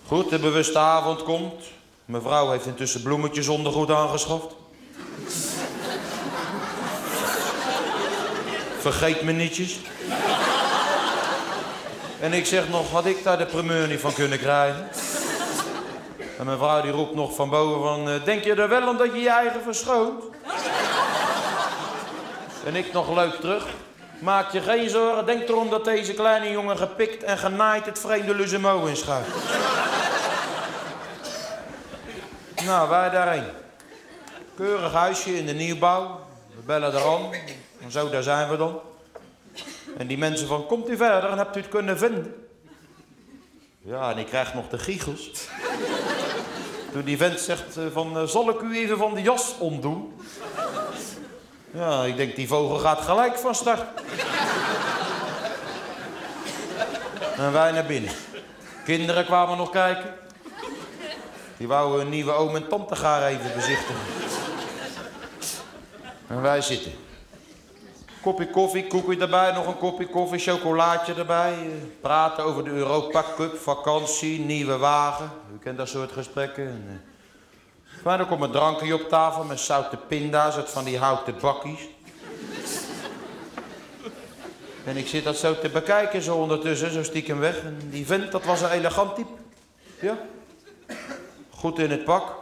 Goed, 0.07 0.29
de 0.29 0.39
bewuste 0.39 0.79
avond 0.79 1.23
komt. 1.23 1.63
Mevrouw 2.05 2.51
heeft 2.51 2.65
intussen 2.65 3.01
bloemetjes 3.01 3.47
ondergoed 3.47 3.91
aangeschaft. 3.91 4.55
Vergeet 8.79 9.21
me 9.21 9.31
nietjes. 9.31 9.79
En 12.21 12.33
ik 12.33 12.45
zeg 12.45 12.69
nog, 12.69 12.91
had 12.91 13.05
ik 13.05 13.23
daar 13.23 13.37
de 13.37 13.45
primeur 13.45 13.87
niet 13.87 13.99
van 13.99 14.13
kunnen 14.13 14.39
krijgen? 14.39 14.87
En 16.37 16.45
mijn 16.45 16.57
vrouw 16.57 16.81
die 16.81 16.91
roept 16.91 17.15
nog 17.15 17.35
van 17.35 17.49
boven 17.49 17.81
van... 17.81 18.09
eh, 18.09 18.23
Denk 18.23 18.43
je 18.43 18.53
er 18.53 18.69
wel 18.69 18.87
omdat 18.87 19.13
je 19.13 19.19
je 19.21 19.29
eigen 19.29 19.61
verschoont? 19.63 20.23
En 22.65 22.75
ik 22.75 22.93
nog 22.93 23.13
leuk 23.15 23.33
terug. 23.33 23.65
Maak 24.19 24.51
je 24.51 24.61
geen 24.61 24.89
zorgen. 24.89 25.25
Denk 25.25 25.49
erom 25.49 25.69
dat 25.69 25.85
deze 25.85 26.13
kleine 26.13 26.51
jongen 26.51 26.77
gepikt 26.77 27.23
en 27.23 27.37
genaaid 27.37 27.85
het 27.85 27.99
vreemde 27.99 28.35
Luzemo 28.35 28.85
inschuift. 28.85 29.29
nou, 32.65 32.89
wij 32.89 33.09
daarheen. 33.09 33.43
Keurig 34.55 34.93
huisje 34.93 35.37
in 35.37 35.45
de 35.45 35.53
nieuwbouw. 35.53 36.19
We 36.55 36.61
bellen 36.65 36.93
er 36.93 37.05
aan. 37.05 37.29
En 37.83 37.91
zo, 37.91 38.09
daar 38.09 38.23
zijn 38.23 38.49
we 38.49 38.57
dan. 38.57 38.79
En 40.01 40.07
die 40.07 40.17
mensen 40.17 40.47
van, 40.47 40.65
komt 40.65 40.89
u 40.89 40.97
verder 40.97 41.29
en 41.29 41.37
hebt 41.37 41.55
u 41.55 41.59
het 41.59 41.69
kunnen 41.69 41.97
vinden? 41.97 42.47
Ja, 43.79 44.11
en 44.11 44.17
ik 44.17 44.25
krijg 44.25 44.53
nog 44.53 44.69
de 44.69 44.77
giechels. 44.77 45.47
Toen 46.91 47.03
die 47.03 47.17
vent 47.17 47.39
zegt 47.39 47.77
eh, 47.77 47.83
van, 47.93 48.17
eh, 48.17 48.23
zal 48.23 48.49
ik 48.49 48.61
u 48.61 48.77
even 48.77 48.97
van 48.97 49.13
de 49.13 49.21
jas 49.21 49.55
omdoen? 49.59 50.19
Ja, 51.71 52.03
ik 52.03 52.17
denk 52.17 52.35
die 52.35 52.47
vogel 52.47 52.77
gaat 52.77 53.01
gelijk 53.01 53.37
van 53.37 53.55
start. 53.55 53.81
en 57.37 57.51
wij 57.51 57.71
naar 57.71 57.85
binnen. 57.85 58.11
Kinderen 58.85 59.25
kwamen 59.25 59.57
nog 59.57 59.69
kijken. 59.69 60.13
Die 61.57 61.67
wouden 61.67 61.99
hun 61.99 62.09
nieuwe 62.09 62.31
oom 62.31 62.55
en 62.55 62.67
tante 62.67 62.95
gaan 62.95 63.23
even 63.23 63.51
bezichtigen. 63.55 63.95
En 66.27 66.41
wij 66.41 66.61
zitten. 66.61 67.10
Kopje 68.21 68.47
koffie, 68.49 68.87
koekje 68.87 69.17
erbij, 69.17 69.51
nog 69.51 69.67
een 69.67 69.77
kopje 69.77 70.07
koffie, 70.07 70.39
chocolaatje 70.39 71.13
erbij. 71.13 71.51
eh, 71.53 71.67
Praten 72.01 72.43
over 72.43 72.63
de 72.63 72.69
Europa 72.69 73.23
Cup, 73.35 73.57
vakantie, 73.57 74.39
nieuwe 74.39 74.77
wagen. 74.77 75.31
U 75.53 75.57
kent 75.63 75.77
dat 75.77 75.87
soort 75.87 76.11
gesprekken. 76.11 76.67
En, 76.67 76.85
eh, 76.87 78.03
maar 78.03 78.17
dan 78.17 78.27
komt 78.27 78.43
een 78.43 78.51
drankje 78.51 78.93
op 78.93 79.09
tafel 79.09 79.43
met 79.43 79.59
zoute 79.59 79.97
pinda's 79.97 80.55
uit 80.55 80.69
van 80.69 80.83
die 80.83 80.97
houten 80.97 81.35
bakkies. 81.41 81.87
En 84.85 84.97
ik 84.97 85.07
zit 85.07 85.23
dat 85.23 85.37
zo 85.37 85.59
te 85.59 85.69
bekijken, 85.69 86.21
zo 86.21 86.35
ondertussen, 86.37 86.91
zo 86.91 87.03
stiekem 87.03 87.39
weg. 87.39 87.59
En 87.63 87.77
die 87.89 88.05
vent, 88.05 88.31
dat 88.31 88.43
was 88.45 88.61
een 88.61 88.69
elegant 88.71 89.15
type. 89.15 89.33
Ja. 89.99 90.17
Goed 91.49 91.79
in 91.79 91.91
het 91.91 92.03
pak. 92.03 92.33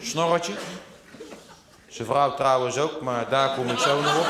Snorretje. 0.00 0.52
Zijn 1.88 2.08
vrouw 2.08 2.34
trouwens 2.34 2.78
ook, 2.78 3.00
maar 3.00 3.28
daar 3.28 3.54
kom 3.54 3.68
ik 3.68 3.78
zo 3.78 4.00
nog 4.00 4.18
op. 4.18 4.26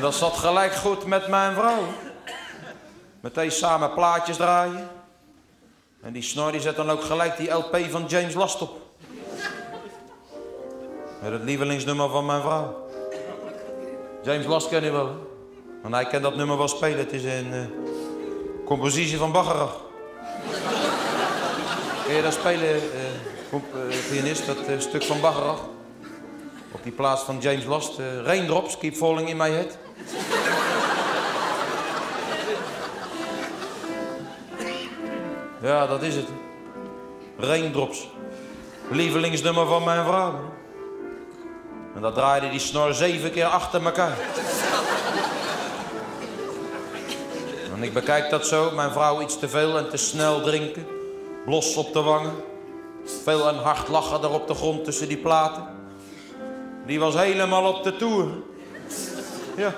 En 0.00 0.06
dat 0.06 0.14
zat 0.14 0.36
gelijk 0.36 0.72
goed 0.72 1.04
met 1.04 1.28
mijn 1.28 1.54
vrouw. 1.54 1.82
Meteen 3.20 3.50
samen 3.50 3.94
plaatjes 3.94 4.36
draaien. 4.36 4.88
En 6.02 6.12
die 6.12 6.22
snor 6.22 6.52
die 6.52 6.60
zet 6.60 6.76
dan 6.76 6.90
ook 6.90 7.02
gelijk 7.02 7.36
die 7.36 7.50
LP 7.50 7.76
van 7.90 8.04
James 8.06 8.34
Last 8.34 8.62
op. 8.62 8.80
Met 11.22 11.32
het 11.32 11.42
lievelingsnummer 11.42 12.08
van 12.08 12.26
mijn 12.26 12.40
vrouw. 12.40 12.88
James 14.22 14.46
Last 14.46 14.68
ken 14.68 14.84
je 14.84 14.90
wel. 14.90 15.28
Want 15.82 15.94
hij 15.94 16.06
kent 16.06 16.22
dat 16.22 16.36
nummer 16.36 16.56
wel 16.58 16.68
spelen. 16.68 16.98
Het 16.98 17.12
is 17.12 17.24
een 17.24 17.52
eh, 17.52 17.60
compositie 18.64 19.18
van 19.18 19.32
Bacharach. 19.32 19.80
Kun 22.04 22.14
je 22.14 22.22
dat 22.22 22.32
spelen, 22.32 22.68
eh, 22.68 22.80
eh, 23.52 24.10
pianist, 24.10 24.46
dat 24.46 24.56
stuk 24.78 25.02
van 25.02 25.20
Bacharach? 25.20 25.60
Op 26.72 26.82
die 26.82 26.92
plaats 26.92 27.22
van 27.22 27.38
James 27.38 27.64
Last. 27.64 27.98
Raindrops 28.24 28.78
keep 28.78 28.94
falling 28.94 29.28
in 29.28 29.36
my 29.36 29.50
head. 29.50 29.78
Ja, 35.60 35.86
dat 35.86 36.02
is 36.02 36.14
het. 36.14 36.26
Raindrops. 37.38 38.08
Lievelingsnummer 38.90 39.66
van 39.66 39.84
mijn 39.84 40.04
vrouw. 40.04 40.34
En 41.94 42.00
dat 42.00 42.14
draaide 42.14 42.50
die 42.50 42.60
snor 42.60 42.94
zeven 42.94 43.30
keer 43.30 43.44
achter 43.44 43.84
elkaar. 43.84 44.18
En 47.74 47.82
ik 47.82 47.92
bekijk 47.92 48.30
dat 48.30 48.46
zo, 48.46 48.70
mijn 48.70 48.90
vrouw 48.90 49.20
iets 49.20 49.38
te 49.38 49.48
veel 49.48 49.78
en 49.78 49.90
te 49.90 49.96
snel 49.96 50.40
drinken. 50.40 50.86
Blos 51.44 51.76
op 51.76 51.92
de 51.92 52.02
wangen. 52.02 52.34
Veel 53.24 53.48
en 53.48 53.56
hard 53.56 53.88
lachen 53.88 54.22
er 54.22 54.30
op 54.30 54.46
de 54.46 54.54
grond 54.54 54.84
tussen 54.84 55.08
die 55.08 55.16
platen. 55.16 55.64
Die 56.86 57.00
was 57.00 57.14
helemaal 57.14 57.74
op 57.74 57.82
de 57.82 57.96
toer. 57.96 58.28
Ja. 59.56 59.74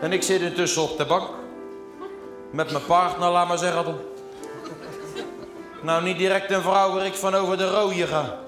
En 0.00 0.12
ik 0.12 0.22
zit 0.22 0.40
intussen 0.40 0.82
op 0.82 0.98
de 0.98 1.04
bank. 1.04 1.28
Met 2.50 2.70
mijn 2.72 2.84
partner, 2.84 3.28
laat 3.28 3.48
maar 3.48 3.58
zeggen 3.58 3.84
dan. 3.84 3.98
Nou, 5.80 6.02
niet 6.02 6.18
direct 6.18 6.50
een 6.50 6.62
vrouw 6.62 6.92
waar 6.92 7.06
ik 7.06 7.14
van 7.14 7.34
over 7.34 7.56
de 7.56 7.70
rode 7.70 8.06
ga. 8.06 8.38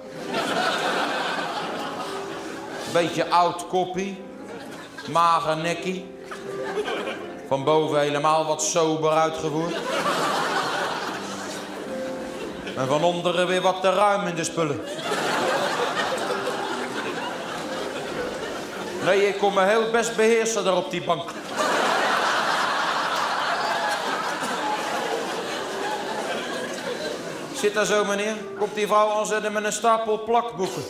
Beetje 2.92 3.30
oud 3.30 3.66
koppie. 3.66 4.22
Mager 5.10 5.56
nekkie. 5.56 6.06
Van 7.48 7.64
boven 7.64 8.00
helemaal 8.00 8.46
wat 8.46 8.62
sober 8.62 9.10
uitgevoerd. 9.10 9.74
En 12.76 12.86
van 12.86 13.04
onderen 13.04 13.46
weer 13.46 13.60
wat 13.60 13.80
te 13.80 13.90
ruim 13.90 14.26
in 14.26 14.34
de 14.34 14.44
spullen. 14.44 14.80
Nee, 19.04 19.28
ik 19.28 19.38
kon 19.38 19.54
me 19.54 19.62
heel 19.62 19.90
best 19.90 20.16
beheersen 20.16 20.64
daar 20.64 20.76
op 20.76 20.90
die 20.90 21.02
bank. 21.02 21.30
Zit 27.58 27.74
daar 27.74 27.84
zo, 27.84 28.04
meneer? 28.04 28.36
Komt 28.58 28.74
die 28.74 28.86
vrouw 28.86 29.10
aanzetten 29.10 29.52
met 29.52 29.64
een 29.64 29.72
stapel 29.72 30.22
plakboeken. 30.22 30.82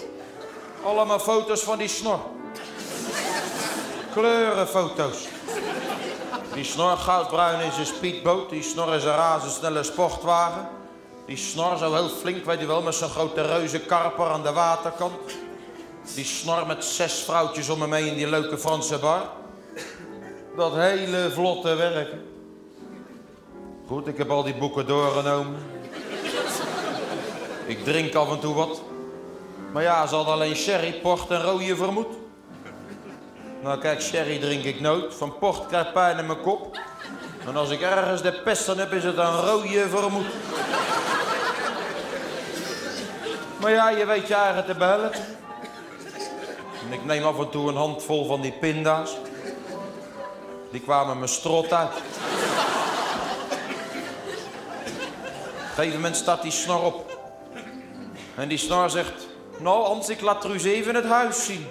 Allemaal 0.85 1.19
foto's 1.19 1.63
van 1.63 1.79
die 1.79 1.89
snor. 1.89 2.21
Kleurenfoto's. 4.13 5.27
Die 6.55 6.65
snor 6.65 6.97
goudbruin 6.97 7.61
is 7.61 7.77
een 7.77 7.87
speedboot. 7.87 8.51
Die 8.51 8.63
snor 8.63 8.95
is 8.95 9.05
een 9.05 9.15
razendsnelle 9.15 9.83
sportwagen. 9.83 10.69
Die 11.27 11.37
snor 11.37 11.77
zo 11.77 11.95
heel 11.95 12.09
flink, 12.09 12.45
weet 12.45 12.61
je 12.61 12.67
wel, 12.67 12.83
met 12.83 12.95
zo'n 12.95 13.09
grote 13.09 13.43
reuze 13.43 13.81
karper 13.81 14.27
aan 14.27 14.43
de 14.43 14.53
waterkant. 14.53 15.33
Die 16.15 16.25
snor 16.25 16.67
met 16.67 16.85
zes 16.85 17.13
vrouwtjes 17.13 17.69
om 17.69 17.79
me 17.79 17.87
mee 17.87 18.07
in 18.07 18.17
die 18.17 18.29
leuke 18.29 18.59
Franse 18.59 18.99
bar. 18.99 19.23
Dat 20.57 20.75
hele 20.75 21.31
vlotte 21.31 21.75
werk. 21.75 22.15
Goed, 23.87 24.07
ik 24.07 24.19
heb 24.19 24.31
al 24.31 24.43
die 24.43 24.55
boeken 24.55 24.87
doorgenomen. 24.87 25.78
Ik 27.69 27.85
drink 27.85 28.15
af 28.15 28.31
en 28.31 28.39
toe 28.39 28.55
wat. 28.55 28.83
Maar 29.73 29.83
ja, 29.83 30.07
ze 30.07 30.15
hadden 30.15 30.35
alleen 30.35 30.57
sherry, 30.57 30.93
port 30.93 31.31
en 31.31 31.43
rode 31.43 31.77
vermoed. 31.77 32.07
Nou 33.63 33.79
kijk, 33.79 34.01
sherry 34.01 34.39
drink 34.39 34.65
ik 34.65 34.81
nooit. 34.81 35.15
Van 35.15 35.39
port 35.39 35.67
krijg 35.67 35.93
pijn 35.93 36.19
in 36.19 36.27
mijn 36.27 36.41
kop. 36.41 36.79
En 37.47 37.57
als 37.57 37.71
ik 37.71 37.81
ergens 37.81 38.23
de 38.23 38.33
pest 38.33 38.69
aan 38.69 38.79
heb, 38.79 38.93
is 38.93 39.05
het 39.05 39.17
een 39.17 39.41
rode 39.41 39.89
vermoed. 39.89 40.27
Maar 43.61 43.71
ja, 43.71 43.91
je 43.91 44.07
weet 44.07 44.29
je 44.29 44.35
eigen 44.35 44.65
te 44.65 44.75
bellen. 44.75 45.13
En 46.87 46.93
ik 46.93 47.05
neem 47.05 47.25
af 47.25 47.39
en 47.39 47.51
toe 47.51 47.69
een 47.69 47.77
handvol 47.77 48.27
van 48.27 48.41
die 48.41 48.53
pinda's. 48.53 49.17
Die 50.71 50.81
kwamen 50.81 51.17
mijn 51.17 51.29
strot 51.31 51.73
uit. 51.73 51.89
Op 51.89 52.03
een 55.85 55.85
gegeven 55.85 55.97
moment 56.01 56.17
staat 56.17 56.43
die 56.43 56.51
snor 56.51 56.83
op. 56.83 57.08
En 58.39 58.49
die 58.49 58.59
snor 58.59 58.91
zegt... 58.91 59.27
Nou, 59.57 59.85
Hans, 59.85 60.09
ik 60.09 60.21
laat 60.21 60.41
Truus 60.41 60.65
even 60.65 60.95
het 60.95 61.05
huis 61.05 61.45
zien. 61.45 61.67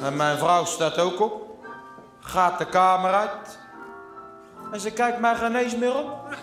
En 0.00 0.16
mijn 0.16 0.38
vrouw 0.38 0.64
staat 0.64 0.98
ook 0.98 1.20
op. 1.20 1.46
Gaat 2.20 2.58
de 2.58 2.66
kamer 2.66 3.12
uit. 3.12 3.58
En 4.72 4.80
ze 4.80 4.90
kijkt 4.90 5.18
mij 5.18 5.34
geen 5.34 5.56
eens 5.56 5.76
meer 5.76 5.94
op. 5.94 6.36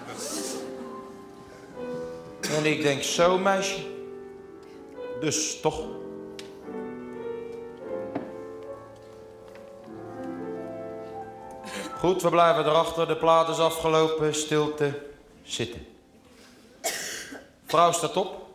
En 2.57 2.65
ik 2.65 2.81
denk, 2.81 3.03
zo 3.03 3.37
meisje. 3.37 3.79
Dus 5.19 5.59
toch. 5.61 5.83
Goed, 11.99 12.21
we 12.21 12.29
blijven 12.29 12.65
erachter. 12.65 13.07
De 13.07 13.15
plaat 13.15 13.49
is 13.49 13.59
afgelopen. 13.59 14.35
Stilte. 14.35 14.99
Zitten. 15.43 15.90
Vrouw 17.71 17.91
staat 17.91 18.17
op. 18.17 18.45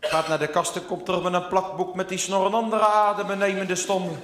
Gaat 0.00 0.28
naar 0.28 0.38
de 0.38 0.46
kasten, 0.46 0.86
komt 0.86 1.04
terug 1.04 1.22
met 1.22 1.32
een 1.32 1.48
plakboek 1.48 1.94
met 1.94 2.08
die 2.08 2.18
snor 2.18 2.46
een 2.46 2.54
andere 2.54 2.86
adembenemende 2.86 3.74
stonden. 3.74 4.20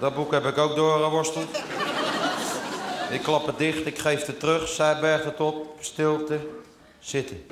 Dat 0.00 0.14
boek 0.14 0.32
heb 0.32 0.44
ik 0.44 0.58
ook 0.58 0.76
doorgeworsteld. 0.76 1.62
Ik 3.10 3.22
klap 3.22 3.46
het 3.46 3.58
dicht, 3.58 3.86
ik 3.86 3.98
geef 3.98 4.26
het 4.26 4.40
terug. 4.40 4.68
Zij 4.68 5.00
bergt 5.00 5.24
het 5.24 5.40
op. 5.40 5.76
Stilte. 5.80 6.38
Zitten. 6.98 7.46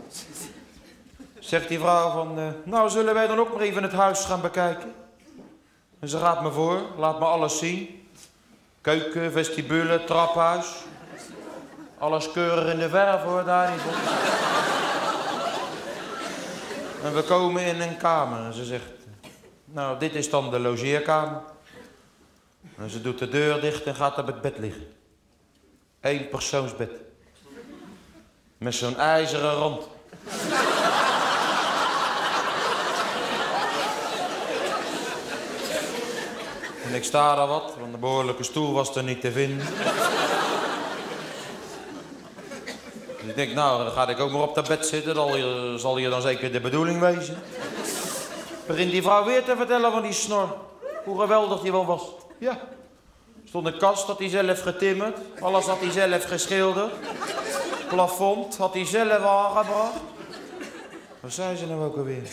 Zegt 1.39 1.69
die 1.69 1.79
vrouw 1.79 2.11
van, 2.11 2.39
uh, 2.39 2.47
nou 2.65 2.91
zullen 2.91 3.15
wij 3.15 3.27
dan 3.27 3.39
ook 3.39 3.53
maar 3.53 3.63
even 3.63 3.83
het 3.83 3.93
huis 3.93 4.25
gaan 4.25 4.41
bekijken? 4.41 4.95
En 6.01 6.09
ze 6.09 6.19
gaat 6.19 6.43
me 6.43 6.51
voor, 6.51 6.81
laat 6.97 7.19
me 7.19 7.25
alles 7.25 7.59
zien. 7.59 8.09
Keuken, 8.81 9.33
vestibule, 9.33 10.05
traphuis. 10.05 10.67
Alles 11.99 12.33
keurig 12.33 12.73
in 12.73 12.79
de 12.79 12.89
verf 12.89 13.23
hoor, 13.23 13.45
daar 13.45 13.71
niet 13.71 13.81
op. 13.81 13.95
En 17.03 17.15
we 17.15 17.23
komen 17.23 17.63
in 17.63 17.81
een 17.81 17.97
kamer 17.97 18.47
en 18.47 18.53
ze 18.53 18.65
zegt, 18.65 18.85
nou 19.65 19.99
dit 19.99 20.15
is 20.15 20.31
dan 20.31 20.51
de 20.51 20.59
logeerkamer. 20.59 21.41
En 22.79 22.91
ze 22.91 23.03
doet 23.03 23.19
de 23.19 23.29
deur 23.29 23.61
dicht 23.61 23.85
en 23.85 23.95
gaat 23.95 24.19
op 24.19 24.27
het 24.27 24.41
bed 24.41 24.59
liggen. 24.59 24.87
Eén 26.01 26.29
persoonsbed. 26.29 26.91
Met 28.59 28.75
zo'n 28.75 28.97
ijzeren 28.97 29.55
rand. 29.55 29.89
En 36.85 36.95
ik 36.95 37.05
sta 37.05 37.35
daar 37.35 37.47
wat, 37.47 37.75
want 37.79 37.93
de 37.93 37.99
behoorlijke 37.99 38.43
stoel 38.43 38.73
was 38.73 38.97
er 38.97 39.03
niet 39.03 39.21
te 39.21 39.33
vinden. 39.33 39.67
Dus 39.67 39.75
ik 43.29 43.37
denk, 43.37 43.53
nou, 43.53 43.85
dan 43.85 43.93
ga 43.93 44.09
ik 44.09 44.21
ook 44.21 44.31
maar 44.31 44.43
op 44.43 44.55
dat 44.55 44.69
bed 44.69 44.87
zitten. 44.87 45.15
Dan 45.15 45.79
zal 45.79 45.97
hier 45.97 46.11
dan 46.11 46.23
zeker 46.23 46.53
de 46.53 46.61
bedoeling 46.61 47.01
wezen. 47.01 47.43
Begint 48.67 48.91
die 48.91 49.03
vrouw 49.03 49.25
weer 49.25 49.45
te 49.45 49.57
vertellen 49.57 49.93
van 49.93 50.03
die 50.03 50.13
snor. 50.13 50.57
Hoe 51.05 51.21
geweldig 51.21 51.61
die 51.61 51.73
wel 51.73 51.87
was. 51.87 52.03
Ja. 52.39 52.59
Stond 53.45 53.67
een 53.67 53.79
kast, 53.79 54.07
had 54.07 54.19
hij 54.19 54.29
zelf 54.29 54.61
getimmerd. 54.61 55.19
Alles 55.41 55.67
had 55.67 55.81
hij 55.81 55.91
zelf 55.91 56.25
geschilderd. 56.25 56.93
Plafond 57.89 58.57
had 58.57 58.75
hij 58.75 58.87
zelf 58.87 59.23
aangebracht. 59.25 59.97
Wat 61.21 61.33
zei 61.33 61.57
ze 61.57 61.67
nou 61.67 61.85
ook 61.85 61.97
alweer? 61.97 62.29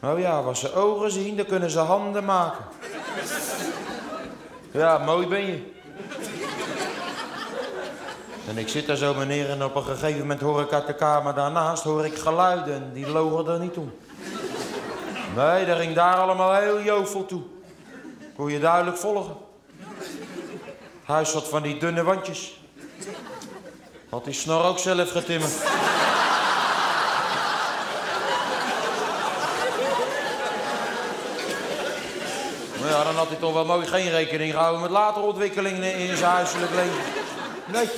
Nou 0.00 0.20
ja, 0.20 0.42
wat 0.42 0.58
ze 0.58 0.74
ogen 0.74 1.10
zien, 1.10 1.36
dan 1.36 1.46
kunnen 1.46 1.70
ze 1.70 1.78
handen 1.78 2.24
maken. 2.24 2.64
Ja, 4.70 4.98
mooi 4.98 5.26
ben 5.26 5.46
je. 5.46 5.71
En 8.48 8.58
ik 8.58 8.68
zit 8.68 8.86
daar 8.86 8.96
zo 8.96 9.14
meneer 9.14 9.50
en 9.50 9.64
op 9.64 9.74
een 9.74 9.84
gegeven 9.84 10.20
moment 10.20 10.40
hoor 10.40 10.60
ik 10.60 10.72
uit 10.72 10.86
de 10.86 10.94
kamer 10.94 11.34
daarnaast 11.34 11.82
hoor 11.82 12.04
ik 12.04 12.18
geluiden. 12.18 12.74
En 12.74 12.90
die 12.92 13.08
logen 13.08 13.52
er 13.52 13.58
niet 13.58 13.76
om. 13.76 13.92
Nee, 15.36 15.66
daar 15.66 15.76
ging 15.76 15.94
daar 15.94 16.16
allemaal 16.16 16.54
heel 16.54 16.82
jovel 16.82 17.26
toe. 17.26 17.42
Kon 18.36 18.50
je 18.50 18.60
duidelijk 18.60 18.96
volgen. 18.96 19.36
Huis 21.04 21.32
had 21.32 21.48
van 21.48 21.62
die 21.62 21.78
dunne 21.78 22.02
wandjes. 22.02 22.60
Had 24.08 24.24
die 24.24 24.34
snor 24.34 24.64
ook 24.64 24.78
zelf 24.78 25.10
getimmerd. 25.10 25.52
Maar 32.80 32.90
ja, 32.90 33.04
dan 33.04 33.14
had 33.14 33.28
hij 33.28 33.36
toch 33.36 33.52
wel 33.52 33.64
mooi 33.64 33.86
geen 33.86 34.10
rekening 34.10 34.52
gehouden 34.52 34.80
met 34.80 34.90
latere 34.90 35.26
ontwikkelingen 35.26 35.94
in 35.94 36.16
zijn 36.16 36.30
huiselijk 36.30 36.70
leven. 36.74 37.02
Nee. 37.66 37.88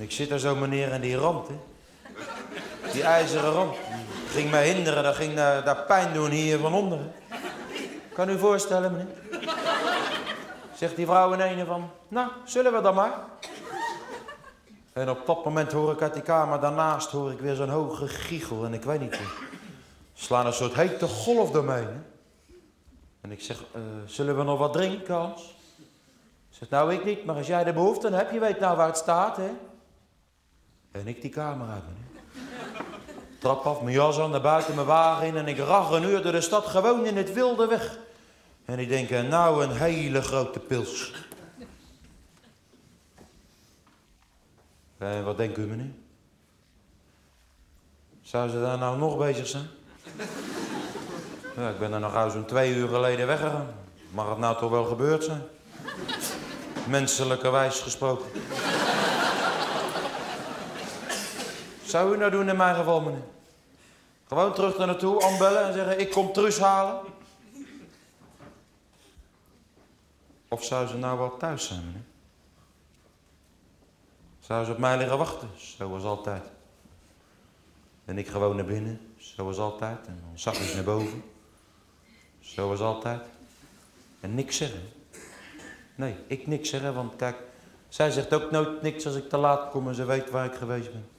En 0.00 0.06
ik 0.06 0.12
zit 0.12 0.28
daar 0.28 0.38
zo 0.38 0.56
meneer 0.56 0.92
en 0.92 1.00
die 1.00 1.16
rand, 1.16 1.48
hè. 1.48 1.54
Die 2.92 3.02
ijzeren 3.02 3.50
rand. 3.50 3.76
Ging 4.28 4.50
mij 4.50 4.68
hinderen, 4.68 5.02
dat 5.02 5.14
ging 5.14 5.34
daar, 5.34 5.84
pijn 5.86 6.12
doen 6.12 6.30
hier 6.30 6.58
van 6.58 6.74
onderen. 6.74 7.12
Kan 8.12 8.28
u 8.28 8.38
voorstellen, 8.38 8.92
meneer? 8.92 9.44
Zegt 10.74 10.96
die 10.96 11.06
vrouw 11.06 11.32
in 11.32 11.40
een 11.40 11.66
van, 11.66 11.90
nou, 12.08 12.30
zullen 12.44 12.72
we 12.72 12.80
dan 12.80 12.94
maar? 12.94 13.12
En 14.92 15.10
op 15.10 15.26
dat 15.26 15.44
moment 15.44 15.72
hoor 15.72 15.92
ik 15.92 16.02
uit 16.02 16.14
die 16.14 16.22
kamer 16.22 16.60
daarnaast 16.60 17.10
hoor 17.10 17.30
ik 17.30 17.40
weer 17.40 17.54
zo'n 17.54 17.68
hoge 17.68 18.08
giechel. 18.08 18.64
En 18.64 18.74
ik 18.74 18.82
weet 18.82 19.00
niet, 19.00 19.18
slaan 20.14 20.46
een 20.46 20.52
soort 20.52 20.74
hete 20.74 21.06
golf 21.06 21.50
door 21.50 21.64
mij. 21.64 21.80
Hè? 21.80 22.00
En 23.20 23.32
ik 23.32 23.40
zeg, 23.40 23.58
uh, 23.58 23.82
zullen 24.06 24.36
we 24.36 24.42
nog 24.42 24.58
wat 24.58 24.72
drinken, 24.72 25.14
Hans? 25.14 25.56
Zegt, 26.50 26.70
nou 26.70 26.92
ik 26.92 27.04
niet, 27.04 27.24
maar 27.24 27.36
als 27.36 27.46
jij 27.46 27.64
de 27.64 27.72
behoefte 27.72 28.10
dan 28.10 28.18
heb, 28.18 28.32
je 28.32 28.38
weet 28.38 28.60
nou 28.60 28.76
waar 28.76 28.86
het 28.86 28.96
staat, 28.96 29.36
hè? 29.36 29.50
En 30.92 31.06
ik 31.06 31.20
die 31.20 31.30
kamer 31.30 31.68
uit, 31.68 31.82
meneer. 31.86 32.10
Trap 33.38 33.64
af, 33.64 33.80
mijn 33.80 33.94
jas 33.94 34.18
aan, 34.18 34.30
naar 34.30 34.40
buiten 34.40 34.74
mijn 34.74 34.86
wagen 34.86 35.26
in 35.26 35.36
en 35.36 35.46
ik 35.46 35.58
rag 35.58 35.90
een 35.90 36.02
uur 36.02 36.22
door 36.22 36.32
de 36.32 36.40
stad 36.40 36.66
gewoon 36.66 37.06
in 37.06 37.16
het 37.16 37.32
wilde 37.32 37.66
weg. 37.66 37.98
En 38.64 38.78
ik 38.78 38.88
denk, 38.88 39.10
nou 39.10 39.64
een 39.64 39.76
hele 39.76 40.22
grote 40.22 40.58
pils. 40.58 41.12
En 44.98 45.24
wat 45.24 45.36
denkt 45.36 45.58
u, 45.58 45.66
meneer? 45.66 45.92
Zou 48.22 48.48
ze 48.48 48.60
daar 48.60 48.78
nou 48.78 48.98
nog 48.98 49.18
bezig 49.18 49.46
zijn? 49.46 49.68
Ja, 51.56 51.68
ik 51.68 51.78
ben 51.78 51.92
er 51.92 52.00
nog 52.00 52.32
zo'n 52.32 52.44
twee 52.44 52.74
uur 52.74 52.88
geleden 52.88 53.26
weggegaan. 53.26 53.74
Mag 54.10 54.28
het 54.28 54.38
nou 54.38 54.58
toch 54.58 54.70
wel 54.70 54.84
gebeurd 54.84 55.24
zijn? 55.24 55.42
Menselijkerwijs 56.86 57.80
gesproken. 57.80 58.26
Zou 61.90 62.14
u 62.14 62.16
nou 62.16 62.30
doen 62.30 62.48
in 62.48 62.56
mijn 62.56 62.74
geval, 62.74 63.00
meneer? 63.00 63.22
Gewoon 64.28 64.52
terug 64.54 64.78
naar 64.78 64.86
naartoe, 64.86 65.22
aanbellen 65.22 65.64
en 65.64 65.72
zeggen: 65.72 66.00
Ik 66.00 66.10
kom 66.10 66.32
Truus 66.32 66.58
halen. 66.58 67.00
Of 70.48 70.64
zou 70.64 70.86
ze 70.86 70.96
nou 70.96 71.18
wel 71.18 71.36
thuis 71.36 71.66
zijn, 71.66 71.84
meneer? 71.84 72.04
Zou 74.40 74.64
ze 74.64 74.72
op 74.72 74.78
mij 74.78 74.98
liggen 74.98 75.18
wachten, 75.18 75.48
zoals 75.56 76.04
altijd. 76.04 76.42
En 78.04 78.18
ik 78.18 78.28
gewoon 78.28 78.56
naar 78.56 78.64
binnen, 78.64 79.14
zoals 79.16 79.58
altijd. 79.58 80.06
En 80.06 80.22
dan 80.24 80.38
zachtjes 80.38 80.74
naar 80.74 80.84
boven, 80.84 81.24
zoals 82.40 82.80
altijd. 82.80 83.22
En 84.20 84.34
niks 84.34 84.56
zeggen. 84.56 84.88
Nee, 85.94 86.16
ik 86.26 86.46
niks 86.46 86.70
zeggen, 86.70 86.94
want 86.94 87.16
kijk, 87.16 87.36
zij 87.88 88.10
zegt 88.10 88.34
ook 88.34 88.50
nooit 88.50 88.82
niks 88.82 89.06
als 89.06 89.14
ik 89.14 89.28
te 89.28 89.36
laat 89.36 89.70
kom 89.70 89.88
en 89.88 89.94
ze 89.94 90.04
weet 90.04 90.30
waar 90.30 90.44
ik 90.44 90.54
geweest 90.54 90.92
ben. 90.92 91.18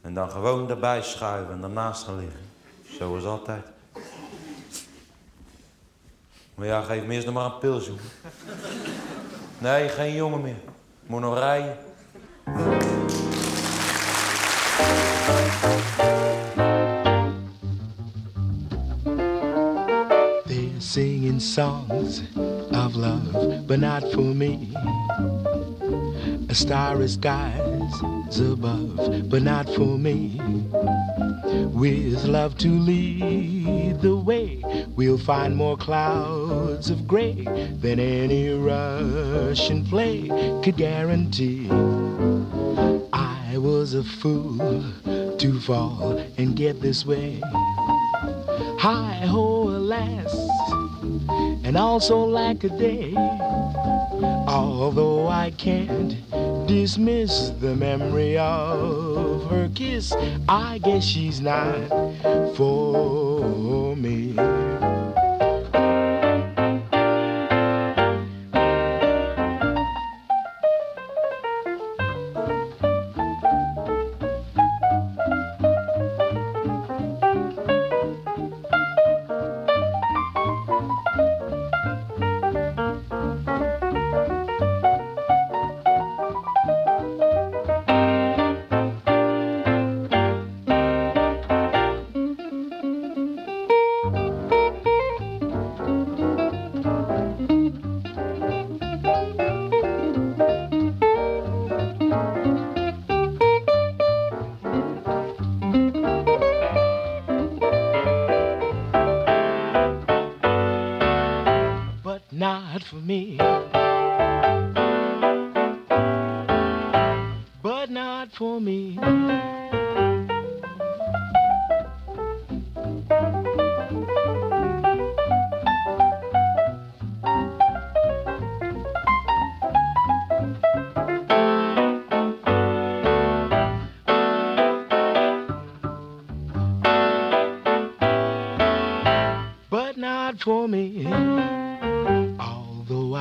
En 0.00 0.14
dan 0.14 0.30
gewoon 0.30 0.70
erbij 0.70 1.02
schuiven 1.02 1.54
en 1.54 1.60
daarnaast 1.60 2.04
gaan 2.04 2.18
liggen. 2.18 2.40
Zo 2.98 3.18
altijd. 3.26 3.64
Maar 6.54 6.66
ja, 6.66 6.82
geef 6.82 7.04
me 7.04 7.14
eerst 7.14 7.26
nog 7.26 7.34
maar 7.34 7.44
een 7.44 7.58
pil 7.58 7.80
zoeken. 7.80 8.08
Nee, 9.58 9.88
geen 9.88 10.14
jongen 10.14 10.40
meer. 10.40 10.60
Moet 11.06 11.20
nog 11.20 11.38
rijden. 11.38 11.78
Singing 21.30 21.40
songs 21.40 22.22
of 22.72 22.96
love, 22.96 23.64
but 23.68 23.78
not 23.78 24.02
for 24.10 24.34
me. 24.34 24.74
A 26.48 26.54
starry 26.56 27.06
skies 27.06 28.40
above, 28.40 29.30
but 29.30 29.42
not 29.42 29.68
for 29.76 29.96
me. 29.96 30.40
With 31.72 32.24
love 32.24 32.58
to 32.58 32.68
lead 32.68 34.00
the 34.00 34.16
way, 34.16 34.60
we'll 34.96 35.18
find 35.18 35.54
more 35.54 35.76
clouds 35.76 36.90
of 36.90 37.06
gray 37.06 37.44
than 37.80 38.00
any 38.00 38.48
Russian 38.48 39.84
play 39.84 40.26
could 40.64 40.76
guarantee. 40.76 41.70
I 43.12 43.56
was 43.56 43.94
a 43.94 44.02
fool 44.02 44.58
to 45.38 45.60
fall 45.60 46.18
and 46.38 46.56
get 46.56 46.80
this 46.80 47.06
way. 47.06 47.40
Hi 48.80 49.26
ho, 49.26 49.68
alas, 49.68 50.34
and 51.70 51.78
also 51.78 52.18
like 52.18 52.64
a 52.64 52.68
day. 52.68 53.14
Although 54.48 55.28
I 55.28 55.52
can't 55.52 56.16
dismiss 56.66 57.50
the 57.60 57.76
memory 57.76 58.36
of 58.36 59.48
her 59.48 59.70
kiss, 59.72 60.12
I 60.48 60.78
guess 60.78 61.04
she's 61.04 61.40
not 61.40 61.78
for 62.56 63.94
me. 63.94 64.34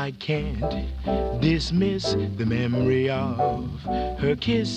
I 0.10 0.12
can't 0.14 1.40
dismiss 1.40 2.16
the 2.36 2.44
memory 2.44 3.12
of 3.12 3.70
her 4.18 4.36
kiss. 4.36 4.76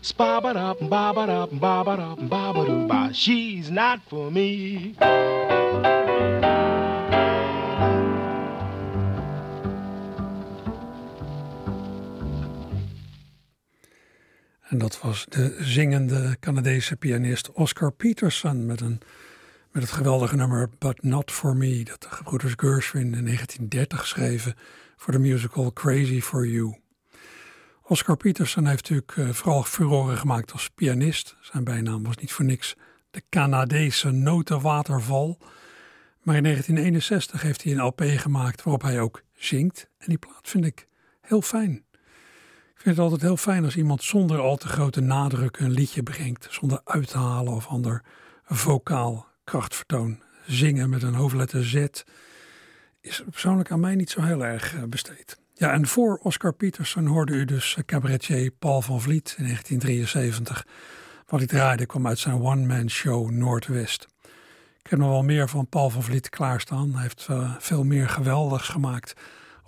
Spabba 0.00 0.56
up, 0.56 0.78
baba 0.80 1.20
up, 1.30 2.88
ba. 2.88 3.10
She's 3.12 3.70
not 3.70 4.00
for 4.08 4.30
me. 4.32 4.94
En 14.68 14.78
dat 14.78 15.00
was 15.00 15.26
de 15.28 15.56
zingende 15.60 16.36
Canadese 16.40 16.96
pianist 16.96 17.52
Oscar 17.52 17.92
Peterson 17.92 18.66
met, 18.66 18.80
een, 18.80 19.00
met 19.72 19.82
het 19.82 19.92
geweldige 19.92 20.36
nummer 20.36 20.70
But 20.78 21.02
Not 21.02 21.30
For 21.30 21.56
Me, 21.56 21.84
dat 21.84 22.02
de 22.02 22.08
gebroeders 22.08 22.52
Gershwin 22.56 23.14
in 23.14 23.24
1930 23.24 24.06
schreven 24.06 24.54
voor 24.96 25.12
de 25.12 25.18
musical 25.18 25.72
Crazy 25.72 26.20
For 26.20 26.46
You. 26.46 26.76
Oscar 27.82 28.16
Peterson 28.16 28.66
heeft 28.66 28.90
natuurlijk 28.90 29.16
eh, 29.16 29.28
vooral 29.28 29.62
furoren 29.62 30.16
gemaakt 30.16 30.52
als 30.52 30.68
pianist. 30.68 31.36
Zijn 31.40 31.64
bijnaam 31.64 32.02
was 32.02 32.16
niet 32.16 32.32
voor 32.32 32.44
niks 32.44 32.76
de 33.10 33.22
Canadese 33.28 34.10
notenwaterval. 34.10 35.38
Maar 36.22 36.36
in 36.36 36.42
1961 36.42 37.42
heeft 37.42 37.62
hij 37.62 37.72
een 37.72 37.82
LP 37.82 38.02
gemaakt 38.04 38.62
waarop 38.62 38.82
hij 38.82 39.00
ook 39.00 39.22
zingt. 39.34 39.88
En 39.98 40.06
die 40.08 40.18
plaat 40.18 40.48
vind 40.48 40.64
ik 40.64 40.88
heel 41.20 41.42
fijn. 41.42 41.84
Ik 42.74 42.88
vind 42.88 42.96
het 42.96 42.98
altijd 42.98 43.22
heel 43.22 43.36
fijn 43.36 43.64
als 43.64 43.76
iemand 43.76 44.02
zonder 44.02 44.38
al 44.40 44.56
te 44.56 44.68
grote 44.68 45.00
nadruk 45.00 45.58
een 45.58 45.70
liedje 45.70 46.02
brengt. 46.02 46.46
Zonder 46.50 46.80
uit 46.84 47.08
te 47.08 47.18
halen 47.18 47.52
of 47.52 47.66
ander 47.66 48.02
vocaal 48.44 49.30
krachtvertoon. 49.44 50.22
Zingen 50.46 50.90
met 50.90 51.02
een 51.02 51.14
hoofdletter 51.14 51.64
Z 51.64 51.86
is 53.00 53.22
persoonlijk 53.30 53.70
aan 53.70 53.80
mij 53.80 53.94
niet 53.94 54.10
zo 54.10 54.22
heel 54.22 54.44
erg 54.44 54.74
eh, 54.74 54.82
besteed. 54.82 55.40
Ja, 55.54 55.72
en 55.72 55.86
voor 55.86 56.18
Oscar 56.22 56.52
Peterson 56.52 57.06
hoorde 57.06 57.32
u 57.32 57.44
dus 57.44 57.76
eh, 57.76 57.84
cabaretier 57.84 58.50
Paul 58.50 58.82
van 58.82 59.00
Vliet 59.00 59.34
in 59.38 59.44
1973. 59.44 60.66
Wat 61.26 61.40
hij 61.40 61.48
draaide 61.48 61.86
kwam 61.86 62.06
uit 62.06 62.18
zijn 62.18 62.40
one-man 62.40 62.90
show 62.90 63.30
Noordwest. 63.30 64.08
Ik 64.82 64.90
heb 64.90 64.98
nog 64.98 65.08
wel 65.08 65.22
meer 65.22 65.48
van 65.48 65.68
Paul 65.68 65.90
van 65.90 66.02
Vliet 66.02 66.28
klaarstaan. 66.28 66.92
Hij 66.92 67.02
heeft 67.02 67.26
eh, 67.30 67.54
veel 67.58 67.84
meer 67.84 68.08
geweldigs 68.08 68.68
gemaakt 68.68 69.12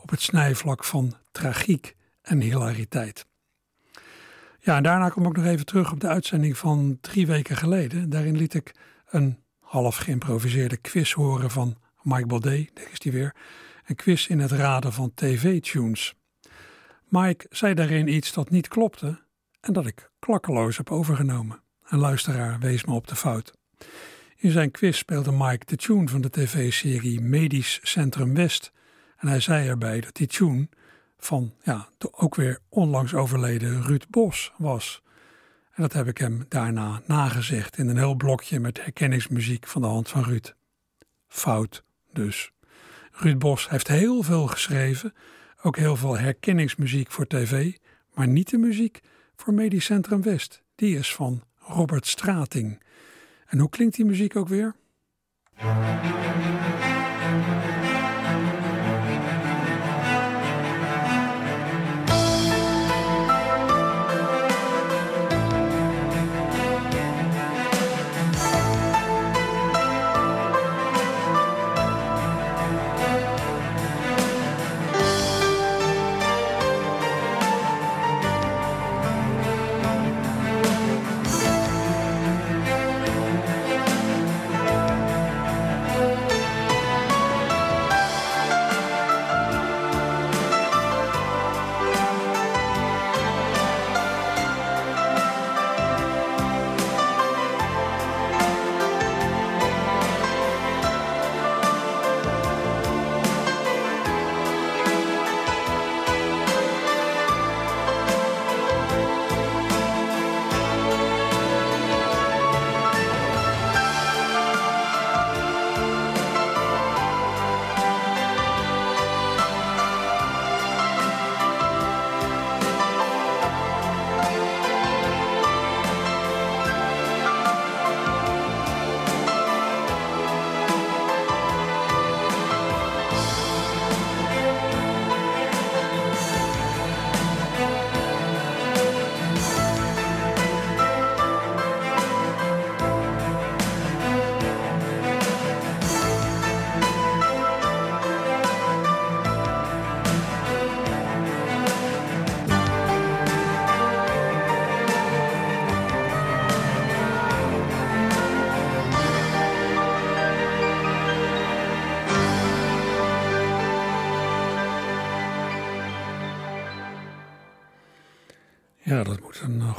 op 0.03 0.11
het 0.11 0.21
snijvlak 0.21 0.85
van 0.85 1.15
tragiek 1.33 1.97
en 2.23 2.41
hilariteit. 2.41 3.27
Ja, 4.61 4.77
en 4.77 4.83
daarna 4.83 5.09
kom 5.09 5.27
ik 5.27 5.37
nog 5.37 5.45
even 5.45 5.67
terug 5.67 5.93
op 5.93 6.01
de 6.01 6.09
uitzending 6.09 6.59
van 6.59 6.99
drie 7.01 7.27
weken 7.27 7.57
geleden. 7.57 8.11
Daarin 8.11 8.37
liet 8.37 8.55
ik 8.55 8.75
een 9.07 9.44
half 9.75 9.97
geïmproviseerde 9.97 10.77
quiz 10.77 11.13
horen 11.13 11.51
van 11.51 11.77
Mike 12.03 12.27
Baudet, 12.27 12.71
daar 12.75 12.89
is 12.93 12.99
die 12.99 13.13
weer. 13.13 13.35
Een 13.87 13.95
quiz 13.95 14.27
in 14.27 14.39
het 14.39 14.51
raden 14.51 14.93
van 14.93 15.13
tv-tunes. 15.15 16.15
Mike 17.09 17.47
zei 17.51 17.75
daarin 17.75 18.09
iets 18.09 18.33
dat 18.33 18.51
niet 18.51 18.69
klopte 18.69 19.23
en 19.61 19.73
dat 19.73 19.87
ik 19.87 20.11
klakkeloos 20.19 20.77
heb 20.77 20.91
overgenomen. 20.91 21.63
Een 21.85 21.99
luisteraar 21.99 22.59
wees 22.59 22.85
me 22.85 22.95
op 22.95 23.07
de 23.07 23.17
fout. 23.17 23.53
In 24.37 24.51
zijn 24.51 24.71
quiz 24.71 24.99
speelde 24.99 25.33
Mike 25.33 25.67
de 25.67 25.77
tune 25.77 26.09
van 26.09 26.21
de 26.21 26.31
tv-serie 26.31 27.21
Medisch 27.21 27.81
Centrum 27.83 28.35
West. 28.35 28.73
En 29.17 29.29
hij 29.29 29.41
zei 29.41 29.69
erbij 29.69 30.01
dat 30.01 30.15
die 30.15 30.27
tune 30.27 30.69
van 31.17 31.55
ja, 31.63 31.89
de 31.99 32.13
ook 32.13 32.35
weer 32.35 32.59
onlangs 32.69 33.15
overleden 33.15 33.83
Ruud 33.83 34.05
Bos 34.09 34.53
was. 34.57 35.03
En 35.75 35.83
dat 35.83 35.93
heb 35.93 36.07
ik 36.07 36.19
hem 36.19 36.45
daarna 36.49 37.03
nagezegd 37.07 37.79
in 37.79 37.89
een 37.89 37.97
heel 37.97 38.15
blokje 38.15 38.61
met 38.61 38.83
herkenningsmuziek 38.83 39.67
van 39.67 39.83
de 39.83 39.89
hand 39.89 40.09
van 40.09 40.23
Ruud. 40.23 40.55
Fout 41.27 41.85
dus. 42.13 42.53
Ruud 43.13 43.39
Bos 43.39 43.69
heeft 43.69 43.89
heel 43.89 44.23
veel 44.23 44.47
geschreven, 44.47 45.13
ook 45.63 45.77
heel 45.77 45.97
veel 45.97 46.19
herkenningsmuziek 46.19 47.11
voor 47.11 47.27
tv, 47.27 47.77
maar 48.15 48.29
niet 48.29 48.51
de 48.51 48.59
muziek 48.59 49.01
voor 49.37 49.55
Medisch 49.55 49.85
Centrum 49.85 50.23
West. 50.23 50.63
Die 50.75 50.99
is 50.99 51.15
van 51.15 51.43
Robert 51.59 52.07
Strating. 52.07 52.83
En 53.47 53.59
hoe 53.59 53.69
klinkt 53.69 53.97
die 53.97 54.05
muziek 54.05 54.37
ook 54.37 54.49
weer? 54.49 54.75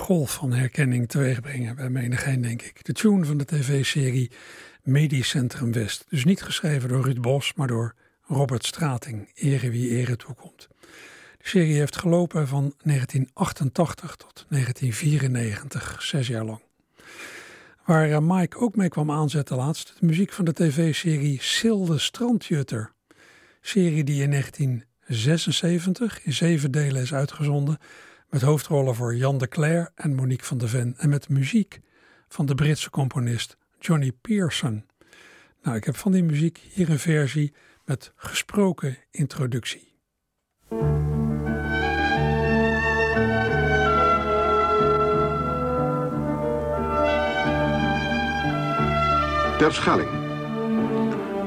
Golf 0.05 0.33
van 0.33 0.53
herkenning 0.53 1.07
teweegbrengen 1.07 1.75
bij 1.75 1.89
menigeen, 1.89 2.41
denk 2.41 2.61
ik. 2.61 2.83
De 2.85 2.93
tune 2.93 3.25
van 3.25 3.37
de 3.37 3.45
tv-serie 3.45 4.31
Medisch 4.83 5.29
Centrum 5.29 5.71
West. 5.71 6.05
Dus 6.09 6.25
niet 6.25 6.41
geschreven 6.41 6.89
door 6.89 7.03
Ruud 7.03 7.21
Bos, 7.21 7.53
maar 7.53 7.67
door 7.67 7.95
Robert 8.21 8.65
Strating. 8.65 9.31
Ere 9.33 9.69
wie 9.69 9.89
ere 9.89 10.15
toekomt. 10.15 10.67
De 11.37 11.47
serie 11.47 11.77
heeft 11.77 11.97
gelopen 11.97 12.47
van 12.47 12.73
1988 12.83 14.15
tot 14.15 14.45
1994, 14.49 16.01
zes 16.01 16.27
jaar 16.27 16.45
lang. 16.45 16.61
Waar 17.85 18.11
eh, 18.11 18.19
Mike 18.21 18.57
ook 18.57 18.75
mee 18.75 18.89
kwam 18.89 19.11
aanzetten 19.11 19.55
laatst, 19.55 19.93
de 19.99 20.05
muziek 20.05 20.31
van 20.31 20.45
de 20.45 20.53
tv-serie 20.53 21.41
Silde 21.41 21.97
Strandjutter. 21.97 22.91
Serie 23.61 24.03
die 24.03 24.23
in 24.23 24.29
1976 24.29 26.23
in 26.23 26.33
zeven 26.33 26.71
delen 26.71 27.01
is 27.01 27.13
uitgezonden 27.13 27.79
met 28.35 28.43
hoofdrollen 28.43 28.95
voor 28.95 29.15
Jan 29.15 29.37
de 29.37 29.47
Cler 29.47 29.91
en 29.95 30.15
Monique 30.15 30.45
van 30.45 30.57
de 30.57 30.67
Ven. 30.67 30.93
En 30.97 31.09
met 31.09 31.29
muziek 31.29 31.79
van 32.27 32.45
de 32.45 32.55
Britse 32.55 32.89
componist 32.89 33.57
Johnny 33.79 34.11
Pearson. 34.11 34.85
Nou, 35.61 35.77
ik 35.77 35.83
heb 35.83 35.95
van 35.95 36.11
die 36.11 36.23
muziek 36.23 36.61
hier 36.71 36.89
een 36.89 36.99
versie 36.99 37.53
met 37.85 38.13
gesproken 38.15 38.97
introductie. 39.11 39.93
Terschelling. 49.57 50.09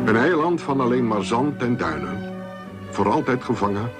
Een 0.06 0.16
eiland 0.16 0.60
van 0.60 0.80
alleen 0.80 1.06
maar 1.06 1.24
zand 1.24 1.62
en 1.62 1.76
duinen. 1.76 2.34
Voor 2.90 3.10
altijd 3.10 3.44
gevangen 3.44 3.90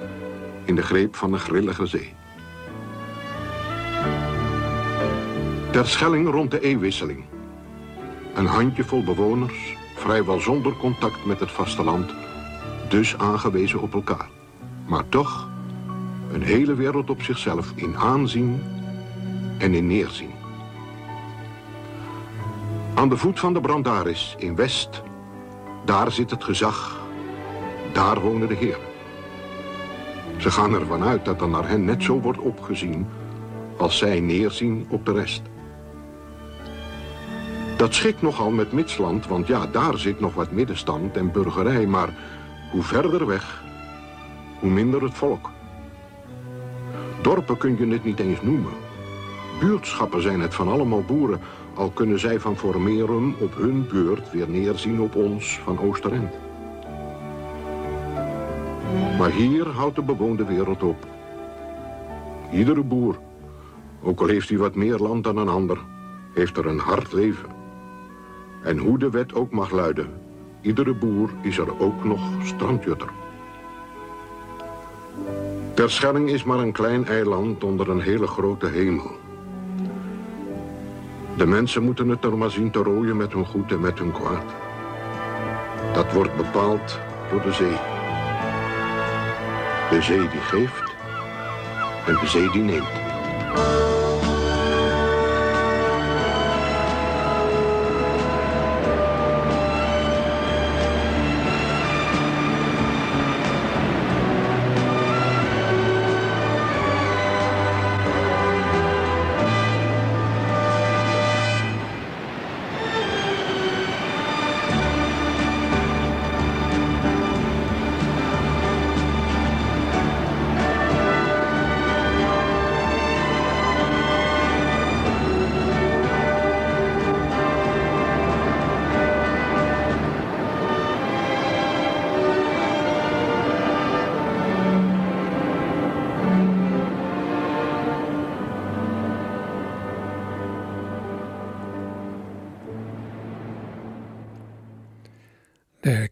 in 0.65 0.75
de 0.75 0.83
greep 0.83 1.17
van 1.17 1.33
een 1.33 1.41
grillige 1.41 1.87
zee. 1.87 2.18
Terschelling 5.71 6.31
rond 6.31 6.51
de 6.51 6.61
eeuwwisseling. 6.61 7.25
Een 8.35 8.47
handjevol 8.47 9.05
bewoners, 9.05 9.77
vrijwel 9.95 10.41
zonder 10.41 10.77
contact 10.77 11.25
met 11.27 11.41
het 11.41 11.51
vasteland, 11.51 12.15
dus 12.89 13.19
aangewezen 13.19 13.81
op 13.81 13.95
elkaar. 13.95 14.29
Maar 14.87 15.09
toch 15.09 15.49
een 16.33 16.43
hele 16.43 16.75
wereld 16.75 17.11
op 17.11 17.23
zichzelf 17.23 17.73
in 17.75 17.97
aanzien 17.97 18.63
en 19.59 19.75
in 19.75 19.87
neerzien. 19.87 20.31
Aan 22.95 23.09
de 23.09 23.17
voet 23.17 23.41
van 23.41 23.53
de 23.53 23.61
Brandaris 23.61 24.35
in 24.39 24.57
West, 24.57 25.03
daar 25.85 26.13
zit 26.13 26.31
het 26.31 26.45
gezag, 26.45 27.01
daar 27.93 28.21
wonen 28.21 28.49
de 28.49 28.55
heren. 28.55 28.87
Ze 30.37 30.51
gaan 30.51 30.75
ervan 30.75 31.03
uit 31.03 31.25
dat 31.25 31.41
er 31.41 31.49
naar 31.49 31.69
hen 31.69 31.85
net 31.85 32.03
zo 32.03 32.21
wordt 32.21 32.39
opgezien 32.39 33.07
als 33.77 33.99
zij 33.99 34.21
neerzien 34.21 34.87
op 34.89 35.07
de 35.07 35.13
rest. 35.13 35.43
Dat 37.79 37.95
schikt 37.95 38.23
nogal 38.23 38.51
met 38.51 38.73
Mitsland, 38.73 39.27
want 39.27 39.47
ja, 39.47 39.67
daar 39.67 39.99
zit 39.99 40.21
nog 40.21 40.35
wat 40.35 40.51
middenstand 40.51 41.17
en 41.17 41.33
burgerij, 41.33 41.87
maar 41.87 42.15
hoe 42.73 42.83
verder 42.83 43.27
weg, 43.27 43.63
hoe 44.61 44.71
minder 44.71 45.03
het 45.03 45.15
volk. 45.15 45.51
Dorpen 47.23 47.57
kun 47.57 47.77
je 47.79 47.87
het 47.87 48.05
niet 48.05 48.21
eens 48.21 48.43
noemen. 48.43 48.73
Buurtschappen 49.61 50.23
zijn 50.23 50.41
het 50.41 50.55
van 50.55 50.69
allemaal 50.69 51.03
boeren, 51.03 51.41
al 51.75 51.91
kunnen 51.91 52.19
zij 52.19 52.41
van 52.41 52.57
Formerum 52.57 53.35
op 53.41 53.57
hun 53.57 53.87
beurt 53.89 54.31
weer 54.31 54.49
neerzien 54.49 55.01
op 55.01 55.15
ons 55.15 55.61
van 55.65 55.81
Oosterend. 55.81 56.35
Maar 59.19 59.31
hier 59.31 59.69
houdt 59.69 59.97
de 59.97 60.03
bewoonde 60.03 60.45
wereld 60.45 60.83
op. 60.83 61.07
Iedere 62.53 62.83
boer, 62.83 63.19
ook 64.03 64.21
al 64.21 64.27
heeft 64.27 64.49
hij 64.49 64.59
wat 64.59 64.75
meer 64.75 64.99
land 64.99 65.25
dan 65.25 65.37
een 65.37 65.49
ander, 65.49 65.79
heeft 66.35 66.57
er 66.57 66.67
een 66.67 66.79
hard 66.79 67.13
leven. 67.13 67.58
En 68.63 68.79
hoe 68.79 68.99
de 68.99 69.11
wet 69.11 69.35
ook 69.35 69.51
mag 69.51 69.71
luiden, 69.71 70.09
iedere 70.61 70.95
boer 70.95 71.31
is 71.43 71.59
er 71.59 71.81
ook 71.81 72.05
nog 72.05 72.21
strandjutter. 72.43 73.09
Terschelling 75.75 76.31
is 76.31 76.45
maar 76.45 76.59
een 76.59 76.73
klein 76.73 77.07
eiland 77.07 77.65
onder 77.65 77.89
een 77.89 78.01
hele 78.01 78.27
grote 78.27 78.67
hemel. 78.67 79.11
De 81.37 81.47
mensen 81.47 81.83
moeten 81.83 82.09
het 82.09 82.25
er 82.25 82.39
maar 82.39 82.51
zien 82.51 82.71
te 82.71 82.83
rooien 82.83 83.17
met 83.17 83.33
hun 83.33 83.47
goed 83.47 83.73
en 83.73 83.81
met 83.81 83.99
hun 83.99 84.13
kwaad. 84.13 84.45
Dat 85.95 86.13
wordt 86.13 86.37
bepaald 86.37 86.99
door 87.31 87.43
de 87.43 87.53
zee. 87.53 87.77
De 89.91 90.03
zee 90.03 90.29
die 90.29 90.41
geeft 90.41 90.95
en 92.07 92.15
de 92.21 92.27
zee 92.27 92.51
die 92.51 92.63
neemt. 92.63 93.98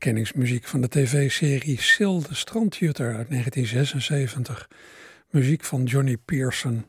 Herkenningsmuziek 0.06 0.66
van 0.66 0.80
de 0.80 0.88
tv-serie 0.88 1.80
Sil 1.92 2.16
de 2.28 2.34
Strandjutter 2.34 3.06
uit 3.16 3.28
1976. 3.28 4.68
Muziek 5.30 5.64
van 5.64 5.84
Johnny 5.84 6.16
Pearson. 6.16 6.86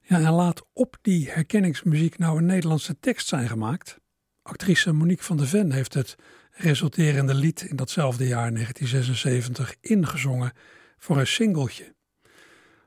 Ja, 0.00 0.16
en 0.16 0.32
laat 0.32 0.62
op 0.72 0.96
die 1.02 1.30
herkenningsmuziek 1.30 2.18
nou 2.18 2.38
een 2.38 2.46
Nederlandse 2.46 2.98
tekst 3.00 3.26
zijn 3.26 3.48
gemaakt. 3.48 3.98
Actrice 4.42 4.92
Monique 4.92 5.24
van 5.24 5.36
der 5.36 5.46
Ven 5.46 5.72
heeft 5.72 5.94
het 5.94 6.16
resulterende 6.50 7.34
lied 7.34 7.62
in 7.62 7.76
datzelfde 7.76 8.26
jaar 8.26 8.52
1976 8.52 9.74
ingezongen 9.80 10.52
voor 10.98 11.18
een 11.18 11.26
singeltje. 11.26 11.94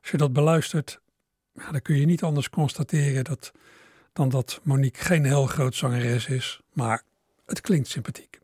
Als 0.01 0.11
je 0.11 0.17
dat 0.17 0.33
beluistert, 0.33 1.01
ja, 1.53 1.71
dan 1.71 1.81
kun 1.81 1.99
je 1.99 2.05
niet 2.05 2.23
anders 2.23 2.49
constateren 2.49 3.23
dat, 3.23 3.51
dan 4.13 4.29
dat 4.29 4.59
Monique 4.63 5.03
geen 5.03 5.25
heel 5.25 5.45
groot 5.45 5.75
zangeres 5.75 6.27
is, 6.27 6.61
maar 6.73 7.03
het 7.45 7.61
klinkt 7.61 7.87
sympathiek. 7.87 8.38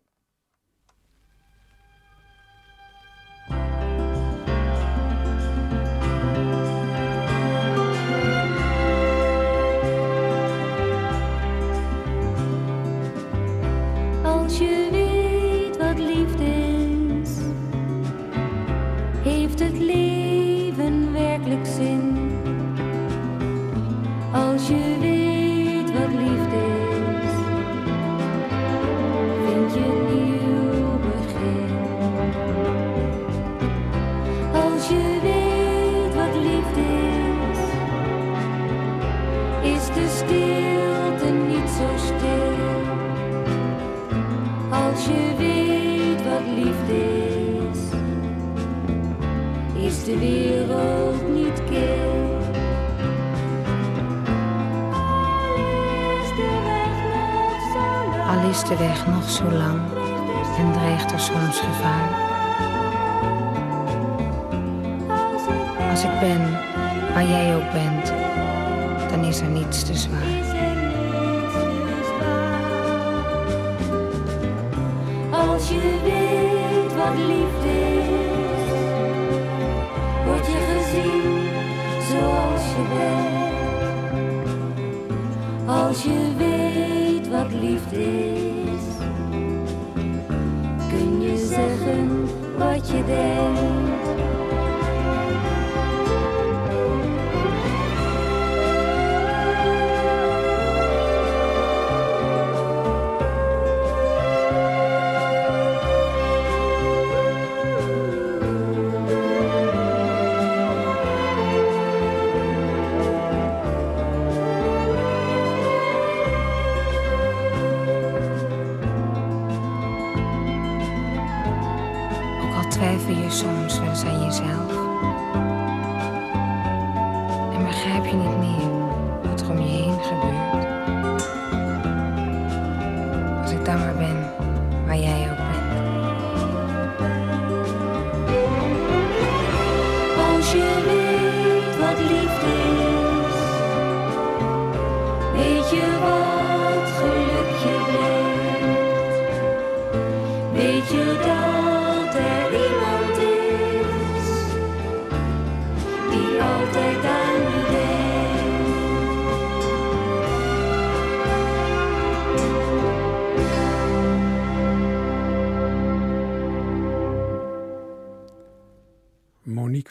Je 123.24 123.30
soms 123.30 123.80
wel 123.80 123.90
eens 123.90 124.04
aan 124.04 124.24
jezelf. 124.24 124.75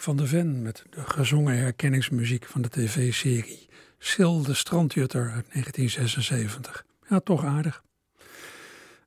Van 0.05 0.17
der 0.17 0.29
Ven 0.29 0.63
met 0.63 0.85
de 0.91 1.01
gezongen 1.01 1.57
herkenningsmuziek 1.57 2.45
van 2.45 2.63
de 2.63 2.69
tv-serie 2.69 3.69
Sil 4.11 4.43
de 4.43 4.55
Strandjutter 4.55 5.23
uit 5.23 5.47
1976. 5.53 6.85
Ja, 7.09 7.21
toch 7.21 7.45
aardig. 7.45 7.83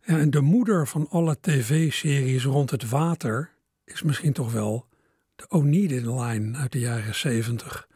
Ja, 0.06 0.18
en 0.18 0.30
de 0.30 0.42
moeder 0.42 0.88
van 0.88 1.10
alle 1.10 1.38
tv-series 1.42 2.44
rond 2.44 2.72
het 2.72 2.90
water 2.90 3.50
is 3.86 4.02
misschien 4.02 4.34
toch 4.34 4.52
wel 4.52 4.86
de 5.36 5.50
Oneidin 5.50 6.20
Line 6.20 6.58
uit 6.58 6.72
de 6.72 6.80
jaren 6.80 7.16
70. 7.16 7.88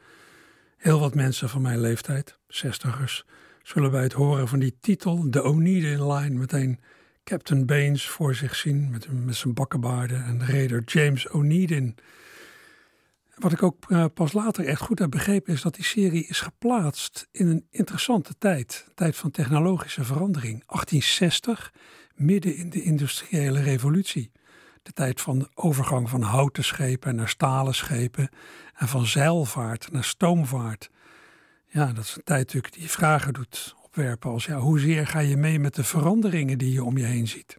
Heel 0.77 0.99
wat 0.99 1.15
mensen 1.15 1.49
van 1.49 1.61
mijn 1.61 1.79
leeftijd, 1.79 2.37
zestigers, 2.47 3.25
zullen 3.63 3.91
bij 3.91 4.03
het 4.03 4.13
horen 4.13 4.47
van 4.47 4.59
die 4.59 4.77
titel, 4.81 5.31
de 5.31 5.41
Oneidin 5.41 6.07
Line, 6.07 6.37
meteen 6.37 6.79
Captain 7.23 7.65
Baines 7.65 8.07
voor 8.07 8.35
zich 8.35 8.55
zien 8.55 8.89
met, 8.91 9.25
met 9.25 9.35
zijn 9.35 9.53
bakkenbaarden 9.53 10.23
en 10.23 10.45
reder 10.45 10.83
James 10.85 11.29
Oneidin. 11.29 11.95
Wat 13.41 13.51
ik 13.51 13.63
ook 13.63 13.85
eh, 13.87 14.05
pas 14.13 14.33
later 14.33 14.65
echt 14.65 14.81
goed 14.81 14.99
heb 14.99 15.09
begrepen 15.09 15.53
is 15.53 15.61
dat 15.61 15.75
die 15.75 15.83
serie 15.83 16.25
is 16.27 16.41
geplaatst 16.41 17.27
in 17.31 17.47
een 17.47 17.67
interessante 17.69 18.37
tijd. 18.37 18.83
Een 18.87 18.95
tijd 18.95 19.15
van 19.15 19.31
technologische 19.31 20.03
verandering. 20.03 20.63
1860, 20.65 21.73
midden 22.15 22.55
in 22.55 22.69
de 22.69 22.81
industriële 22.81 23.61
revolutie. 23.61 24.31
De 24.81 24.91
tijd 24.91 25.21
van 25.21 25.39
de 25.39 25.49
overgang 25.53 26.09
van 26.09 26.21
houten 26.21 26.63
schepen 26.63 27.15
naar 27.15 27.29
stalen 27.29 27.75
schepen 27.75 28.29
en 28.73 28.87
van 28.87 29.05
zeilvaart 29.05 29.91
naar 29.91 30.03
stoomvaart. 30.03 30.89
Ja, 31.67 31.93
dat 31.93 32.03
is 32.03 32.15
een 32.15 32.23
tijd 32.23 32.51
die 32.51 32.89
vragen 32.89 33.33
doet 33.33 33.75
opwerpen 33.83 34.29
als 34.29 34.45
ja, 34.45 34.57
hoezeer 34.59 35.07
ga 35.07 35.19
je 35.19 35.37
mee 35.37 35.59
met 35.59 35.75
de 35.75 35.83
veranderingen 35.83 36.57
die 36.57 36.73
je 36.73 36.83
om 36.83 36.97
je 36.97 37.05
heen 37.05 37.27
ziet. 37.27 37.57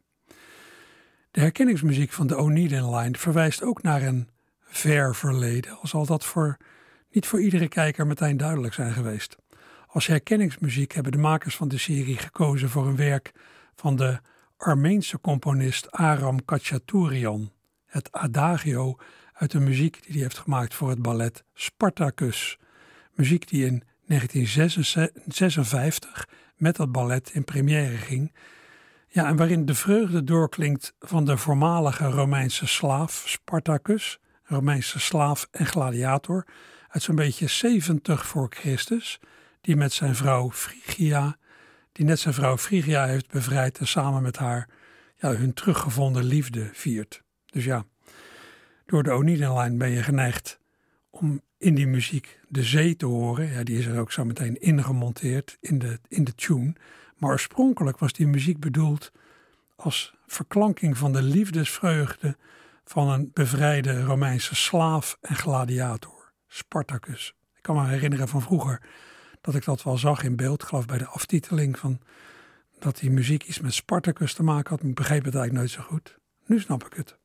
De 1.31 1.41
herkenningsmuziek 1.41 2.13
van 2.13 2.27
de 2.27 2.37
Oneidin 2.37 2.95
Line 2.95 3.19
verwijst 3.19 3.63
ook 3.63 3.83
naar 3.83 4.03
een 4.03 4.29
ver 4.73 5.15
verleden, 5.15 5.79
al 5.79 5.87
zal 5.87 6.07
dat 6.07 6.25
voor, 6.25 6.57
niet 7.11 7.27
voor 7.27 7.41
iedere 7.41 7.69
kijker 7.69 8.07
meteen 8.07 8.37
duidelijk 8.37 8.75
zijn 8.75 8.93
geweest. 8.93 9.37
Als 9.87 10.07
herkenningsmuziek 10.07 10.93
hebben 10.93 11.13
de 11.13 11.19
makers 11.19 11.57
van 11.57 11.69
de 11.69 11.79
serie 11.79 12.17
gekozen 12.17 12.69
voor 12.69 12.87
een 12.87 12.97
werk 12.97 13.33
van 13.75 13.97
de 13.97 14.21
Armeense 14.57 15.21
componist 15.21 15.91
Aram 15.91 16.45
Khachaturian, 16.45 17.53
het 17.87 18.13
adagio 18.13 18.97
uit 19.33 19.51
de 19.51 19.61
muziek 19.61 20.03
die 20.03 20.13
hij 20.13 20.23
heeft 20.23 20.39
gemaakt 20.39 20.75
voor 20.75 20.89
het 20.89 21.03
ballet 21.03 21.45
Spartacus. 21.55 22.59
Muziek 23.15 23.49
die 23.49 23.67
in 23.67 23.83
1956 24.07 26.29
met 26.57 26.77
dat 26.77 26.93
ballet 26.93 27.31
in 27.33 27.45
première 27.45 27.97
ging. 27.97 28.35
Ja, 29.09 29.27
en 29.27 29.37
waarin 29.37 29.67
de 29.67 29.75
vreugde 29.75 30.25
doorklinkt 30.25 30.95
van 30.99 31.25
de 31.25 31.37
voormalige 31.37 32.07
Romeinse 32.07 32.67
slaaf 32.67 33.25
Spartacus, 33.27 34.21
Romeinse 34.53 35.01
slaaf 35.01 35.49
en 35.51 35.67
gladiator, 35.67 36.47
uit 36.89 37.03
zo'n 37.03 37.15
beetje 37.15 37.47
70 37.47 38.27
voor 38.27 38.47
Christus, 38.51 39.21
die 39.61 39.77
met 39.77 39.93
zijn 39.93 40.15
vrouw 40.15 40.51
Phrygia, 40.51 41.37
die 41.93 42.05
net 42.05 42.19
zijn 42.19 42.35
vrouw 42.35 42.59
Phrygia 42.59 43.07
heeft 43.07 43.31
bevrijd 43.31 43.79
en 43.79 43.87
samen 43.87 44.23
met 44.23 44.37
haar 44.37 44.69
ja, 45.17 45.35
hun 45.35 45.55
teruggevonden 45.55 46.25
liefde 46.25 46.71
viert. 46.73 47.23
Dus 47.47 47.65
ja, 47.65 47.85
door 48.87 49.03
de 49.03 49.11
Oneidin-lijn 49.11 49.79
ben 49.79 49.91
je 49.91 50.03
geneigd 50.03 50.59
om 51.11 51.41
in 51.59 51.75
die 51.75 51.87
muziek 51.87 52.39
de 52.49 52.63
zee 52.63 52.97
te 52.97 53.07
horen. 53.07 53.53
Ja, 53.53 53.63
die 53.63 53.79
is 53.79 53.87
er 53.87 54.01
ook 54.01 54.13
zo 54.13 54.25
meteen 54.25 54.61
ingemonteerd 54.61 55.57
in 55.61 55.79
de, 55.79 55.99
in 56.09 56.25
de 56.25 56.35
tune. 56.35 56.73
Maar 57.17 57.31
oorspronkelijk 57.31 57.99
was 57.99 58.13
die 58.13 58.27
muziek 58.27 58.61
bedoeld 58.61 59.13
als 59.77 60.15
verklanking 60.27 60.99
van 60.99 61.13
de 61.13 61.23
liefdesvreugde 61.23 62.37
van 62.85 63.09
een 63.09 63.31
bevrijde 63.33 64.03
Romeinse 64.03 64.55
slaaf 64.55 65.19
en 65.21 65.37
gladiator, 65.37 66.33
Spartacus. 66.49 67.35
Ik 67.55 67.63
kan 67.63 67.77
me 67.77 67.87
herinneren 67.87 68.29
van 68.29 68.43
vroeger 68.43 68.83
dat 69.41 69.55
ik 69.55 69.65
dat 69.65 69.83
wel 69.83 69.99
zag 69.99 70.23
in 70.23 70.37
beeld, 70.37 70.63
geloof 70.63 70.87
bij 70.87 70.99
de 70.99 71.07
aftiteling 71.07 71.79
van 71.79 72.01
dat 72.79 72.99
die 72.99 73.11
muziek 73.11 73.45
iets 73.45 73.61
met 73.61 73.75
Spartacus 73.75 74.35
te 74.35 74.43
maken 74.43 74.71
had. 74.71 74.83
Ik 74.83 74.95
begreep 74.95 75.25
het 75.25 75.35
eigenlijk 75.35 75.53
nooit 75.53 75.71
zo 75.71 75.95
goed. 75.95 76.19
Nu 76.47 76.61
snap 76.61 76.85
ik 76.85 76.93
het. 76.93 77.19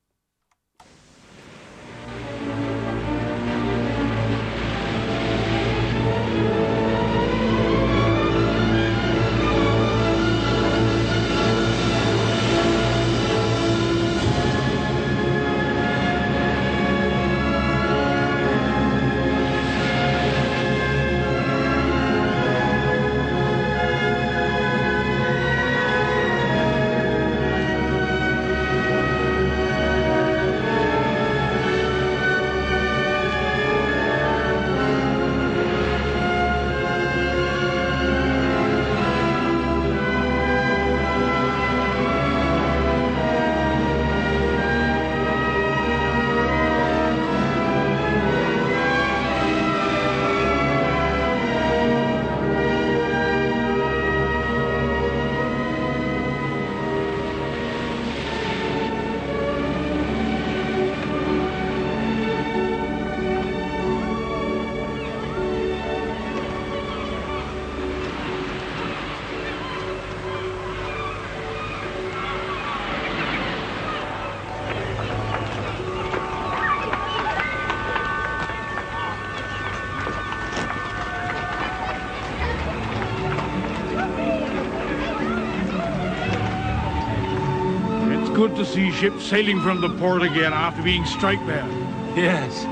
To 88.57 88.65
see 88.65 88.91
ships 88.91 89.23
sailing 89.23 89.61
from 89.61 89.81
the 89.81 89.89
port 89.99 90.23
again 90.23 90.51
after 90.51 90.81
being 90.81 91.05
strike 91.05 91.45
there. 91.45 91.67
Yes. 92.15 92.65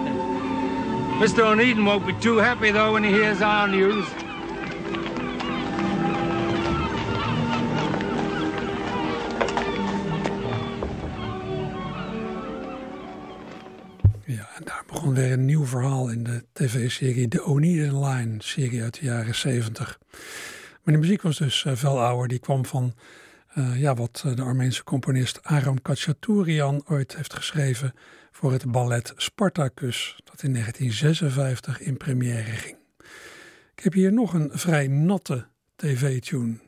Mr. 1.21 1.43
O'Needon 1.43 1.85
won't 1.85 2.07
be 2.07 2.13
too 2.13 2.37
happy, 2.37 2.71
though, 2.71 2.93
when 2.93 3.03
he 3.03 3.11
hears 3.11 3.41
our 3.41 3.67
news. 3.67 4.05
Ja, 14.25 14.49
en 14.55 14.63
daar 14.63 14.83
begon 14.87 15.13
weer 15.13 15.31
een 15.31 15.45
nieuw 15.45 15.65
verhaal 15.65 16.09
in 16.09 16.23
de 16.23 16.43
tv-serie 16.53 17.27
The 17.27 17.43
O'Needon 17.43 18.05
Line, 18.05 18.35
serie 18.37 18.81
uit 18.83 18.99
de 18.99 19.05
jaren 19.05 19.35
70. 19.35 19.99
Maar 20.83 20.93
de 20.93 20.99
muziek 20.99 21.21
was 21.21 21.37
dus 21.37 21.63
uh, 21.63 21.73
veel 21.75 22.01
ouder. 22.01 22.27
Die 22.27 22.39
kwam 22.39 22.65
van 22.65 22.93
uh, 23.57 23.79
ja, 23.79 23.93
wat 23.93 24.25
de 24.35 24.41
Armeense 24.41 24.83
componist 24.83 25.43
Aram 25.43 25.81
Khachaturian 25.81 26.83
ooit 26.87 27.15
heeft 27.15 27.33
geschreven 27.33 27.93
voor 28.31 28.51
het 28.51 28.71
ballet 28.71 29.13
Spartacus, 29.15 30.19
dat 30.23 30.43
in 30.43 30.51
1956 30.53 31.79
in 31.81 31.97
première 31.97 32.51
ging. 32.51 32.77
Ik 33.75 33.83
heb 33.83 33.93
hier 33.93 34.13
nog 34.13 34.33
een 34.33 34.49
vrij 34.53 34.87
natte 34.87 35.47
tv-tune. 35.75 36.59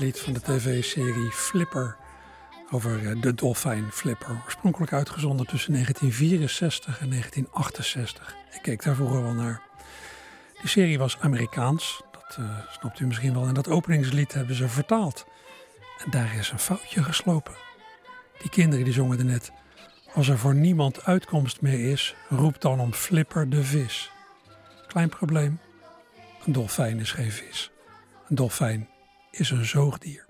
Kennislied 0.00 0.24
van 0.24 0.32
de 0.32 0.58
tv-serie 0.60 1.30
Flipper 1.30 1.96
over 2.70 3.10
eh, 3.10 3.20
de 3.20 3.34
dolfijn 3.34 3.92
Flipper. 3.92 4.40
Oorspronkelijk 4.44 4.92
uitgezonden 4.92 5.46
tussen 5.46 5.72
1964 5.72 7.00
en 7.00 7.08
1968. 7.10 8.34
Ik 8.52 8.62
keek 8.62 8.82
daar 8.82 8.94
vroeger 8.94 9.22
wel 9.22 9.32
naar. 9.32 9.62
Die 10.60 10.68
serie 10.68 10.98
was 10.98 11.18
Amerikaans, 11.18 12.02
dat 12.12 12.36
uh, 12.40 12.58
snapt 12.70 13.00
u 13.00 13.06
misschien 13.06 13.34
wel. 13.34 13.46
En 13.46 13.54
dat 13.54 13.68
openingslied 13.68 14.32
hebben 14.32 14.56
ze 14.56 14.68
vertaald. 14.68 15.26
En 16.04 16.10
daar 16.10 16.34
is 16.34 16.50
een 16.50 16.58
foutje 16.58 17.02
geslopen. 17.02 17.54
Die 18.40 18.50
kinderen 18.50 18.84
die 18.84 18.94
zongen 18.94 19.18
er 19.18 19.24
net. 19.24 19.52
Als 20.14 20.28
er 20.28 20.38
voor 20.38 20.54
niemand 20.54 21.04
uitkomst 21.04 21.60
meer 21.60 21.90
is, 21.90 22.14
roep 22.28 22.60
dan 22.60 22.80
om 22.80 22.92
Flipper 22.92 23.48
de 23.50 23.64
vis. 23.64 24.10
Klein 24.86 25.08
probleem. 25.08 25.58
Een 26.44 26.52
dolfijn 26.52 26.98
is 26.98 27.12
geen 27.12 27.32
vis. 27.32 27.70
Een 28.28 28.36
dolfijn 28.36 28.88
is 29.30 29.50
een 29.50 29.64
zoogdier. 29.64 30.26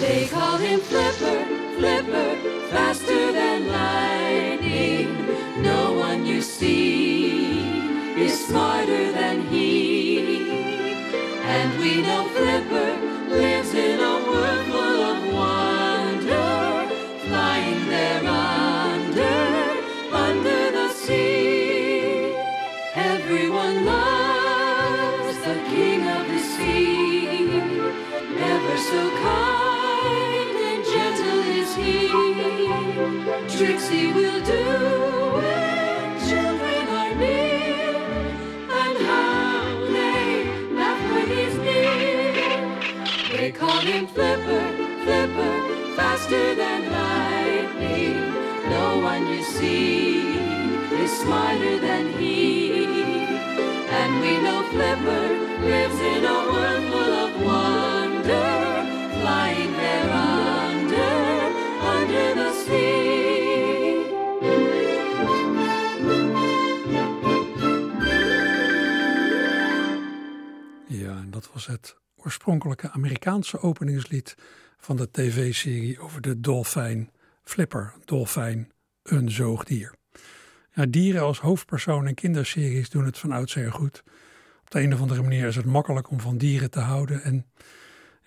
They 0.00 0.28
call 0.30 0.58
him 0.58 0.80
Flipper, 0.80 1.46
Flipper, 1.76 2.36
faster 2.70 3.32
than 3.32 3.66
lightning. 3.66 5.08
No 5.62 5.92
one 5.92 6.26
you 6.26 6.40
see 6.40 7.62
is 8.16 8.46
smarter 8.46 9.12
than 9.12 9.46
he. 9.50 10.40
And 11.44 11.78
we 11.78 12.02
know 12.02 12.24
Flipper 12.34 12.81
Tricks 33.62 33.88
he 33.90 34.08
will 34.08 34.40
do 34.44 34.64
when 35.38 36.28
children 36.28 36.84
are 37.00 37.14
near, 37.14 37.94
and 38.80 38.98
how 39.06 39.86
they 39.86 40.74
laugh 40.74 41.02
when 41.12 41.28
he's 41.28 41.56
near. 41.58 43.36
They 43.36 43.52
call 43.52 43.78
him 43.78 44.08
Flipper, 44.08 44.66
Flipper, 45.04 45.54
faster 45.94 46.56
than 46.56 46.90
lightning. 46.90 48.18
No 48.68 48.98
one 48.98 49.28
you 49.28 49.44
see 49.44 50.38
is 51.00 51.12
smarter 51.20 51.78
than 51.78 52.18
he. 52.18 52.82
And 54.00 54.20
we 54.22 54.32
know 54.42 54.60
Flipper 54.72 55.26
lives 55.70 56.00
in 56.00 56.24
a 56.24 56.38
world 56.50 56.84
full 56.90 57.14
of 57.26 57.32
wonder, 57.46 59.20
flying 59.20 59.72
there 59.74 60.61
oorspronkelijke 72.42 72.90
Amerikaanse 72.90 73.60
openingslied 73.60 74.36
van 74.78 74.96
de 74.96 75.10
tv-serie 75.10 76.00
over 76.00 76.20
de 76.20 76.40
dolfijn 76.40 77.10
Flipper. 77.42 77.94
Dolfijn, 78.04 78.70
een 79.02 79.30
zoogdier. 79.30 79.94
Ja, 80.72 80.86
dieren 80.86 81.22
als 81.22 81.40
hoofdpersoon 81.40 82.08
in 82.08 82.14
kinderseries 82.14 82.90
doen 82.90 83.04
het 83.04 83.18
van 83.18 83.32
oudsher 83.32 83.72
goed. 83.72 84.02
Op 84.60 84.70
de 84.70 84.80
een 84.80 84.94
of 84.94 85.00
andere 85.00 85.22
manier 85.22 85.46
is 85.46 85.56
het 85.56 85.64
makkelijk 85.64 86.10
om 86.10 86.20
van 86.20 86.38
dieren 86.38 86.70
te 86.70 86.80
houden. 86.80 87.22
En 87.22 87.46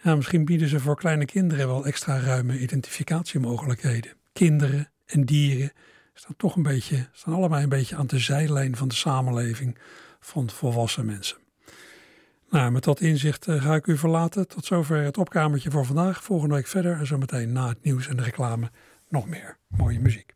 ja, 0.03 0.15
misschien 0.15 0.45
bieden 0.45 0.67
ze 0.67 0.79
voor 0.79 0.95
kleine 0.95 1.25
kinderen 1.25 1.67
wel 1.67 1.85
extra 1.85 2.19
ruime 2.19 2.59
identificatiemogelijkheden. 2.59 4.13
Kinderen 4.33 4.91
en 5.05 5.25
dieren 5.25 5.71
staan 6.13 6.35
toch 6.37 6.55
een 6.55 6.63
beetje, 6.63 7.07
staan 7.11 7.33
allebei 7.33 7.63
een 7.63 7.69
beetje 7.69 7.95
aan 7.95 8.07
de 8.07 8.19
zijlijn 8.19 8.75
van 8.75 8.87
de 8.87 8.95
samenleving 8.95 9.77
van 10.19 10.49
volwassen 10.49 11.05
mensen. 11.05 11.44
Nou, 12.55 12.71
met 12.71 12.83
dat 12.83 13.01
inzicht 13.01 13.47
eh, 13.47 13.61
ga 13.61 13.75
ik 13.75 13.87
u 13.87 13.97
verlaten. 13.97 14.47
Tot 14.47 14.65
zover 14.65 14.97
het 14.97 15.17
opkamertje 15.17 15.71
voor 15.71 15.85
vandaag. 15.85 16.23
Volgende 16.23 16.55
week 16.55 16.67
verder 16.67 16.97
en 16.97 17.07
zometeen 17.07 17.51
na 17.51 17.67
het 17.67 17.83
nieuws 17.83 18.07
en 18.07 18.17
de 18.17 18.23
reclame 18.23 18.71
nog 19.09 19.27
meer 19.27 19.57
mooie 19.67 19.99
muziek. 19.99 20.34